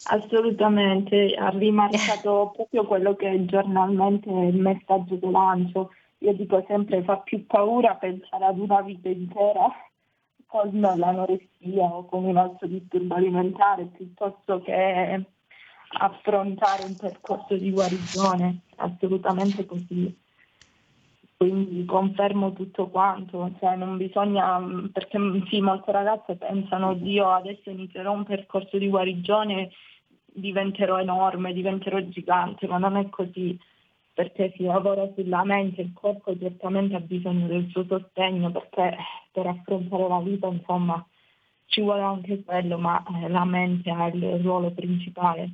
Assolutamente, 0.06 1.36
ha 1.38 1.50
rimarcato 1.50 2.54
proprio 2.56 2.86
quello 2.86 3.16
che 3.16 3.30
è 3.30 3.46
giornalmente 3.46 4.30
il 4.30 4.58
messaggio 4.58 5.20
che 5.20 5.30
lancio. 5.30 5.92
Io 6.20 6.34
dico 6.34 6.64
sempre 6.68 7.04
fa 7.04 7.18
più 7.18 7.46
paura 7.46 7.96
pensare 7.96 8.46
ad 8.46 8.58
una 8.60 8.82
vita 8.82 9.10
intera 9.10 9.68
con 10.48 10.72
l'anoressia 10.80 11.86
o 11.86 12.06
con 12.06 12.26
un 12.26 12.38
altro 12.38 12.68
disturbo 12.68 13.16
alimentare 13.16 13.86
piuttosto 13.86 14.62
che 14.62 15.26
affrontare 15.92 16.86
un 16.86 16.96
percorso 16.96 17.56
di 17.56 17.72
guarigione, 17.72 18.62
assolutamente 18.78 19.66
così. 19.66 20.16
Quindi 21.42 21.86
confermo 21.86 22.52
tutto 22.52 22.90
quanto, 22.90 23.50
cioè 23.60 23.78
non 23.78 23.96
bisogna, 23.96 24.60
perché 24.92 25.18
sì, 25.48 25.62
molte 25.62 25.94
ragazze 25.94 26.36
pensano, 26.36 26.96
Dio 26.96 27.30
adesso 27.30 27.70
inizierò 27.70 28.12
un 28.12 28.26
percorso 28.26 28.78
di 28.78 28.90
guarigione 28.90 29.72
diventerò 30.26 31.00
enorme, 31.00 31.54
diventerò 31.54 31.98
gigante, 32.02 32.68
ma 32.68 32.78
non 32.78 32.98
è 32.98 33.08
così 33.08 33.58
perché 34.14 34.52
si 34.58 34.64
lavora 34.64 35.10
sulla 35.16 35.46
mente, 35.46 35.80
il 35.80 35.94
corpo 35.94 36.38
certamente 36.38 36.96
ha 36.96 37.00
bisogno 37.00 37.48
del 37.48 37.70
suo 37.70 37.86
sostegno 37.86 38.52
perché 38.52 38.98
per 39.32 39.48
affrontare 39.48 40.10
la 40.10 40.20
vita 40.20 40.48
insomma 40.48 41.08
ci 41.68 41.80
vuole 41.80 42.02
anche 42.02 42.44
quello, 42.44 42.78
ma 42.78 43.02
eh, 43.16 43.30
la 43.30 43.46
mente 43.46 43.90
ha 43.90 44.08
il 44.08 44.40
ruolo 44.42 44.72
principale. 44.72 45.54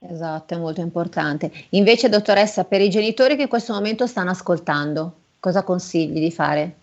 Esatto, 0.00 0.54
è 0.54 0.58
molto 0.58 0.80
importante. 0.80 1.50
Invece, 1.70 2.08
dottoressa, 2.08 2.64
per 2.64 2.80
i 2.80 2.88
genitori 2.88 3.36
che 3.36 3.42
in 3.42 3.48
questo 3.48 3.72
momento 3.72 4.06
stanno 4.06 4.30
ascoltando, 4.30 5.14
cosa 5.40 5.62
consigli 5.62 6.20
di 6.20 6.30
fare? 6.30 6.76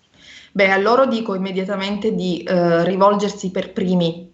Beh, 0.51 0.71
a 0.71 0.77
loro 0.77 1.05
dico 1.05 1.35
immediatamente 1.35 2.13
di 2.13 2.43
eh, 2.43 2.83
rivolgersi 2.83 3.51
per 3.51 3.73
primi 3.73 4.31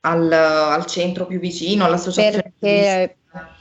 al, 0.00 0.32
al, 0.32 0.86
centro 0.86 1.26
più 1.26 1.38
vicino, 1.38 1.84
all'associazione. 1.84 2.52
Perché, 2.58 3.16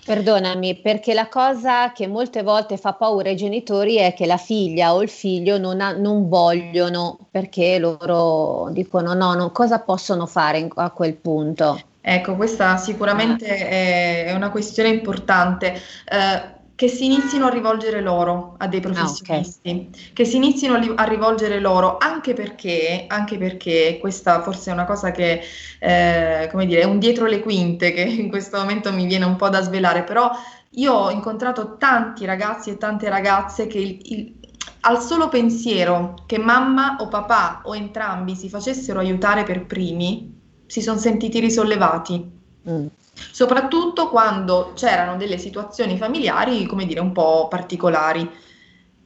perdonami, 0.06 0.80
perché 0.80 1.14
la 1.14 1.28
cosa 1.28 1.92
che 1.92 2.08
molte 2.08 2.44
volte 2.44 2.78
fa 2.78 2.94
paura 2.94 3.30
ai 3.30 3.36
genitori 3.36 3.96
è 3.96 4.14
che 4.14 4.26
la 4.26 4.38
figlia 4.38 4.94
o 4.94 5.02
il 5.02 5.10
figlio 5.10 5.58
non, 5.58 5.82
ha, 5.82 5.92
non 5.92 6.30
vogliono 6.30 7.18
perché 7.32 7.80
loro 7.80 8.70
dicono 8.72 9.14
no, 9.14 9.34
no, 9.34 9.52
cosa 9.52 9.80
possono 9.80 10.28
fare 10.28 10.60
in, 10.60 10.70
a 10.76 10.92
quel 10.92 11.16
punto? 11.16 11.80
Ecco, 12.08 12.36
questa 12.36 12.78
sicuramente 12.78 13.48
è, 13.48 14.26
è 14.26 14.34
una 14.34 14.52
questione 14.52 14.90
importante. 14.90 15.74
Eh, 16.06 16.54
che 16.76 16.90
si 16.90 17.06
inizino 17.06 17.46
a 17.46 17.50
rivolgere 17.50 18.02
loro 18.02 18.56
a 18.58 18.68
dei 18.68 18.82
professionisti, 18.82 19.70
ah, 19.70 19.74
okay. 19.74 19.90
che 20.12 20.26
si 20.26 20.36
inizino 20.36 20.76
a 20.96 21.04
rivolgere 21.06 21.62
loro 21.62 21.98
anche 21.98 22.34
perché, 22.34 23.06
anche 23.08 23.38
perché 23.38 23.98
questa 24.02 24.42
forse 24.42 24.72
è 24.72 24.74
una 24.74 24.84
cosa 24.84 25.12
che, 25.12 25.42
eh, 25.80 26.50
come 26.52 26.66
dire, 26.66 26.82
è 26.82 26.84
un 26.84 27.00
dietro 27.00 27.28
le 27.28 27.40
quinte 27.40 27.94
che 27.94 28.02
in 28.02 28.30
questo 28.30 28.58
momento 28.58 28.92
mi 28.92 29.06
viene 29.06 29.24
un 29.24 29.38
po' 29.38 29.48
da 29.48 29.62
svelare, 29.62 30.04
però 30.04 30.30
io 30.72 30.94
ho 30.94 31.12
incontrato 31.12 31.78
tanti 31.78 32.26
ragazzi 32.26 32.72
e 32.72 32.78
tante 32.78 33.08
ragazze 33.08 33.68
che 33.68 33.80
il, 33.80 34.00
il, 34.04 34.34
al 34.82 35.02
solo 35.02 35.30
pensiero 35.30 36.14
che 36.26 36.38
mamma 36.38 36.98
o 37.00 37.08
papà 37.08 37.62
o 37.64 37.74
entrambi 37.74 38.36
si 38.36 38.50
facessero 38.50 39.00
aiutare 39.00 39.44
per 39.44 39.66
primi, 39.66 40.35
si 40.66 40.82
sono 40.82 40.98
sentiti 40.98 41.40
risollevati. 41.40 42.32
Mm 42.70 42.88
soprattutto 43.32 44.10
quando 44.10 44.74
c'erano 44.76 45.18
delle 45.18 45.38
situazioni 45.38 45.98
familiari, 45.98 46.66
come 46.66 46.86
dire, 46.86 47.00
un 47.00 47.12
po' 47.12 47.48
particolari. 47.48 48.30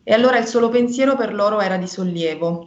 E 0.03 0.13
allora 0.13 0.37
il 0.37 0.45
solo 0.45 0.69
pensiero 0.69 1.15
per 1.15 1.33
loro 1.33 1.59
era 1.59 1.77
di 1.77 1.87
sollievo. 1.87 2.65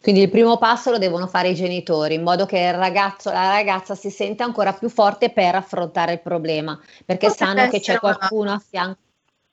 Quindi 0.00 0.22
il 0.22 0.30
primo 0.30 0.56
passo 0.58 0.92
lo 0.92 0.98
devono 0.98 1.26
fare 1.26 1.48
i 1.48 1.54
genitori, 1.56 2.14
in 2.14 2.22
modo 2.22 2.46
che 2.46 2.58
il 2.58 2.74
ragazzo, 2.74 3.32
la 3.32 3.48
ragazza 3.48 3.96
si 3.96 4.10
senta 4.10 4.44
ancora 4.44 4.72
più 4.72 4.88
forte 4.88 5.30
per 5.30 5.56
affrontare 5.56 6.12
il 6.12 6.20
problema, 6.20 6.78
perché 7.04 7.26
Potrebbe 7.26 7.52
sanno 7.52 7.70
che 7.70 7.80
c'è 7.80 7.98
qualcuno 7.98 8.42
una... 8.42 8.54
a 8.54 8.62
fianco. 8.64 9.00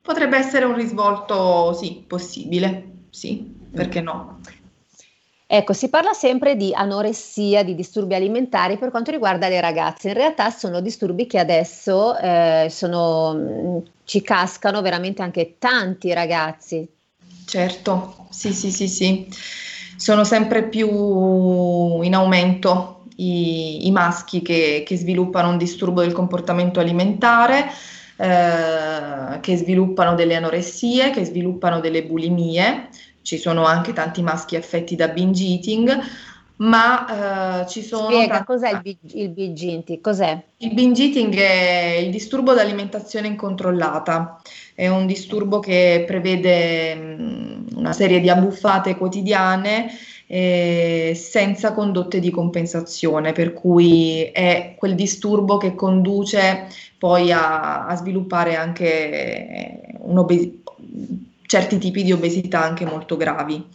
Potrebbe 0.04 0.38
essere 0.38 0.66
un 0.66 0.76
risvolto, 0.76 1.74
sì, 1.74 2.04
possibile, 2.08 3.08
sì, 3.10 3.56
perché 3.74 4.02
no. 4.02 4.40
Ecco, 5.48 5.74
si 5.74 5.90
parla 5.90 6.14
sempre 6.14 6.56
di 6.56 6.74
anoressia, 6.74 7.64
di 7.64 7.76
disturbi 7.76 8.16
alimentari 8.16 8.78
per 8.78 8.90
quanto 8.90 9.12
riguarda 9.12 9.48
le 9.48 9.62
ragazze. 9.62 10.08
In 10.08 10.16
realtà 10.16 10.50
sono 10.50 10.82
disturbi 10.82 11.28
che 11.28 11.38
adesso 11.38 12.18
eh, 12.18 12.68
sono, 12.72 13.84
ci 14.06 14.22
cascano 14.24 14.82
veramente 14.82 15.22
anche 15.22 15.56
tanti 15.60 16.12
ragazzi. 16.14 16.88
Certo, 17.46 18.26
sì, 18.32 18.54
sì, 18.54 18.72
sì, 18.72 18.88
sì. 18.88 19.28
Sono 19.98 20.24
sempre 20.24 20.64
più 20.64 22.02
in 22.02 22.16
aumento 22.16 23.04
i, 23.18 23.86
i 23.86 23.92
maschi 23.92 24.42
che, 24.42 24.84
che, 24.86 24.98
sviluppano 24.98 25.50
un 25.50 25.58
disturbo 25.58 26.02
del 26.02 26.12
comportamento 26.12 26.80
alimentare, 26.80 27.70
eh, 28.18 29.40
che 29.42 29.58
sviluppano 29.58 30.16
delle 30.16 30.36
anoressie, 30.36 31.12
che 31.12 31.24
sviluppano 31.24 31.80
delle 31.80 32.04
bulimie 32.04 32.90
ci 33.26 33.40
sono 33.40 33.66
anche 33.66 33.92
tanti 33.92 34.22
maschi 34.22 34.56
affetti 34.56 34.96
da 34.96 35.08
binge 35.08 35.44
eating, 35.44 36.00
ma 36.58 37.64
eh, 37.64 37.68
ci 37.68 37.82
sono... 37.82 38.06
Spiega, 38.06 38.44
tanti... 38.44 38.46
cos'è 38.46 38.82
il, 38.84 38.98
il 39.14 39.30
binge 39.30 39.66
eating? 39.66 40.00
Cos'è? 40.00 40.44
Il 40.58 40.74
binge 40.76 41.04
eating 41.06 41.34
è 41.36 41.98
il 42.04 42.12
disturbo 42.12 42.54
d'alimentazione 42.54 43.26
incontrollata, 43.26 44.40
è 44.76 44.88
un 44.88 45.08
disturbo 45.08 45.60
che 45.60 46.04
prevede 46.06 46.94
mh, 46.94 47.24
mm, 47.24 47.78
una 47.78 47.94
serie 47.94 48.20
di 48.20 48.30
abbuffate 48.30 48.96
quotidiane 48.96 49.90
eh, 50.28 51.14
senza 51.20 51.74
condotte 51.74 52.20
di 52.20 52.30
compensazione, 52.30 53.32
per 53.32 53.54
cui 53.54 54.22
è 54.32 54.76
quel 54.78 54.94
disturbo 54.94 55.58
che 55.58 55.74
conduce 55.74 56.68
poi 57.00 57.32
a, 57.32 57.88
a 57.88 57.96
sviluppare 57.96 58.56
anche 58.56 59.82
un'obesità 59.98 60.64
certi 61.46 61.78
tipi 61.78 62.04
di 62.04 62.12
obesità 62.12 62.62
anche 62.62 62.86
molto 62.86 63.18
gravi. 63.18 63.68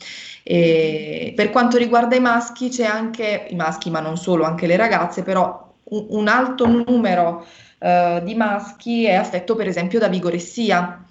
E 0.42 1.32
per 1.36 1.50
quanto 1.50 1.76
riguarda 1.76 2.16
i 2.16 2.20
maschi, 2.20 2.68
c'è 2.68 2.84
anche 2.84 3.46
i 3.50 3.54
maschi, 3.54 3.90
ma 3.90 4.00
non 4.00 4.16
solo, 4.16 4.44
anche 4.44 4.66
le 4.66 4.76
ragazze, 4.76 5.22
però 5.22 5.72
un, 5.84 6.06
un 6.10 6.28
alto 6.28 6.66
numero 6.66 7.46
uh, 7.78 8.22
di 8.22 8.34
maschi 8.34 9.04
è 9.04 9.14
affetto 9.14 9.54
per 9.54 9.68
esempio 9.68 9.98
da 9.98 10.08
vigoressia 10.08 11.04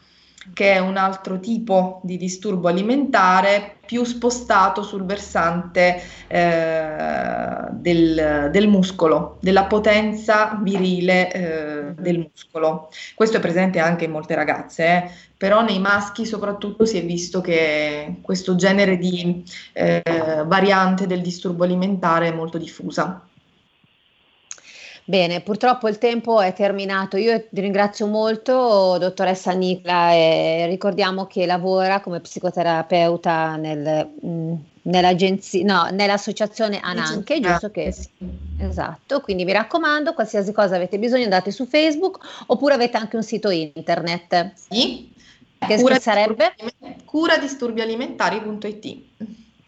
che 0.53 0.73
è 0.73 0.79
un 0.79 0.97
altro 0.97 1.39
tipo 1.39 1.99
di 2.03 2.17
disturbo 2.17 2.69
alimentare 2.69 3.77
più 3.85 4.03
spostato 4.03 4.83
sul 4.83 5.03
versante 5.03 6.01
eh, 6.27 7.67
del, 7.71 8.49
del, 8.51 8.67
muscolo, 8.67 9.37
della 9.41 9.65
potenza 9.65 10.59
virile 10.61 11.31
eh, 11.31 11.93
del 11.95 12.19
muscolo. 12.19 12.89
Questo 13.15 13.37
è 13.37 13.39
presente 13.39 13.79
anche 13.79 14.05
in 14.05 14.11
molte 14.11 14.35
ragazze, 14.35 14.85
eh, 14.85 15.09
però 15.35 15.61
nei 15.61 15.79
maschi 15.79 16.25
soprattutto 16.25 16.85
si 16.85 16.99
è 16.99 17.05
visto 17.05 17.41
che 17.41 18.17
questo 18.21 18.55
genere 18.55 18.97
di 18.97 19.43
eh, 19.73 20.01
variante 20.45 21.07
del 21.07 21.21
disturbo 21.21 21.63
alimentare 21.63 22.27
è 22.27 22.33
molto 22.33 22.57
diffusa. 22.57 23.28
Bene, 25.09 25.41
purtroppo 25.41 25.87
il 25.87 25.97
tempo 25.97 26.39
è 26.39 26.53
terminato. 26.53 27.17
Io 27.17 27.47
ti 27.49 27.61
ringrazio 27.61 28.05
molto, 28.05 28.99
dottoressa 28.99 29.53
Nicla, 29.53 30.11
e 30.11 30.67
ricordiamo 30.67 31.25
che 31.25 31.47
lavora 31.47 31.99
come 31.99 32.19
psicoterapeuta 32.19 33.55
nel, 33.55 34.07
nell'agenzia, 34.83 35.65
no, 35.65 35.87
nell'associazione 35.89 36.77
Ananche, 36.79 37.39
giusto 37.39 37.71
che 37.71 37.91
sì. 37.91 38.07
Esatto, 38.59 39.21
quindi 39.21 39.45
mi 39.45 39.51
raccomando, 39.51 40.13
qualsiasi 40.13 40.51
cosa 40.51 40.75
avete 40.75 40.99
bisogno 40.99 41.23
andate 41.23 41.49
su 41.49 41.65
Facebook 41.65 42.43
oppure 42.45 42.75
avete 42.75 42.97
anche 42.97 43.15
un 43.15 43.23
sito 43.23 43.49
internet. 43.49 44.51
Sì. 44.53 45.11
Che 45.57 45.75
cura 45.77 45.97
sarebbe? 45.97 46.53
curadisturbialimentari.it. 47.05 48.97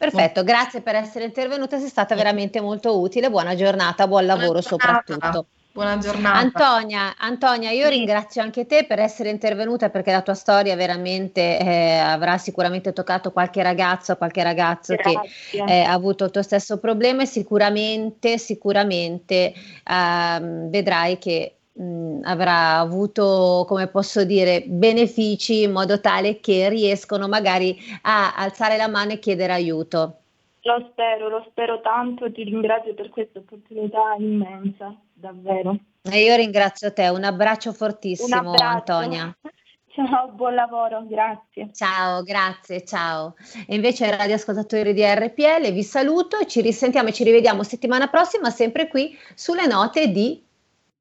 Perfetto, 0.01 0.43
grazie 0.43 0.81
per 0.81 0.95
essere 0.95 1.25
intervenuta, 1.25 1.77
sei 1.77 1.87
stata 1.87 2.15
veramente 2.15 2.59
molto 2.59 2.99
utile. 2.99 3.29
Buona 3.29 3.53
giornata, 3.53 4.07
buon 4.07 4.25
lavoro 4.25 4.47
Buona 4.47 4.61
soprattutto. 4.63 5.45
Buona 5.71 5.99
giornata. 5.99 6.37
Antonia, 6.37 7.15
Antonia, 7.19 7.69
io 7.69 7.83
sì. 7.83 7.91
ringrazio 7.91 8.41
anche 8.41 8.65
te 8.65 8.85
per 8.85 8.97
essere 8.97 9.29
intervenuta 9.29 9.89
perché 9.89 10.11
la 10.11 10.23
tua 10.23 10.33
storia 10.33 10.75
veramente 10.75 11.59
eh, 11.59 11.97
avrà 11.99 12.39
sicuramente 12.39 12.93
toccato 12.93 13.31
qualche 13.31 13.61
ragazzo, 13.61 14.17
qualche 14.17 14.41
ragazzo 14.41 14.95
Grazie. 14.95 15.21
che 15.51 15.63
eh, 15.65 15.83
ha 15.83 15.93
avuto 15.93 16.25
il 16.25 16.31
tuo 16.31 16.41
stesso 16.41 16.79
problema 16.79 17.21
e 17.21 17.27
sicuramente, 17.27 18.39
sicuramente 18.39 19.53
eh, 19.53 20.39
vedrai 20.67 21.19
che 21.19 21.57
mh, 21.73 22.19
avrà 22.23 22.77
avuto, 22.77 23.65
come 23.67 23.87
posso 23.87 24.23
dire, 24.23 24.63
benefici 24.65 25.63
in 25.63 25.71
modo 25.71 25.99
tale 25.99 26.39
che 26.39 26.69
riescono 26.69 27.27
magari 27.27 27.77
a 28.03 28.35
alzare 28.35 28.77
la 28.77 28.87
mano 28.87 29.11
e 29.11 29.19
chiedere 29.19 29.53
aiuto. 29.53 30.15
Lo 30.63 30.87
spero, 30.91 31.27
lo 31.29 31.45
spero 31.49 31.81
tanto, 31.81 32.31
ti 32.31 32.43
ringrazio 32.43 32.93
per 32.93 33.09
questa 33.09 33.39
opportunità 33.39 34.15
immensa, 34.19 34.95
davvero. 35.11 35.75
E 36.03 36.23
io 36.23 36.35
ringrazio 36.35 36.93
te, 36.93 37.09
un 37.09 37.23
abbraccio 37.23 37.73
fortissimo 37.73 38.41
un 38.41 38.47
abbraccio. 38.47 38.93
Antonia. 38.93 39.35
Ciao, 39.93 40.29
buon 40.29 40.53
lavoro, 40.53 41.03
grazie. 41.05 41.69
Ciao, 41.73 42.23
grazie, 42.23 42.85
ciao. 42.85 43.35
E 43.67 43.75
invece 43.75 44.09
radioascoltatori 44.09 44.93
di 44.93 45.03
RPL 45.03 45.69
vi 45.73 45.83
saluto 45.83 46.37
e 46.39 46.47
ci 46.47 46.61
risentiamo 46.61 47.09
e 47.09 47.11
ci 47.11 47.25
rivediamo 47.25 47.61
settimana 47.61 48.07
prossima 48.07 48.49
sempre 48.51 48.87
qui 48.87 49.17
sulle 49.35 49.67
note 49.67 50.07
di 50.07 50.41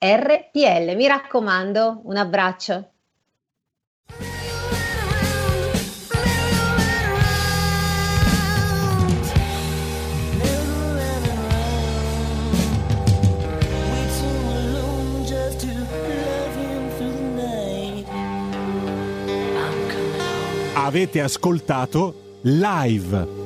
RPL. 0.03 0.96
Mi 0.96 1.07
raccomando, 1.07 2.01
un 2.05 2.16
abbraccio. 2.16 2.92
Avete 20.72 21.20
ascoltato 21.20 22.38
live 22.42 23.39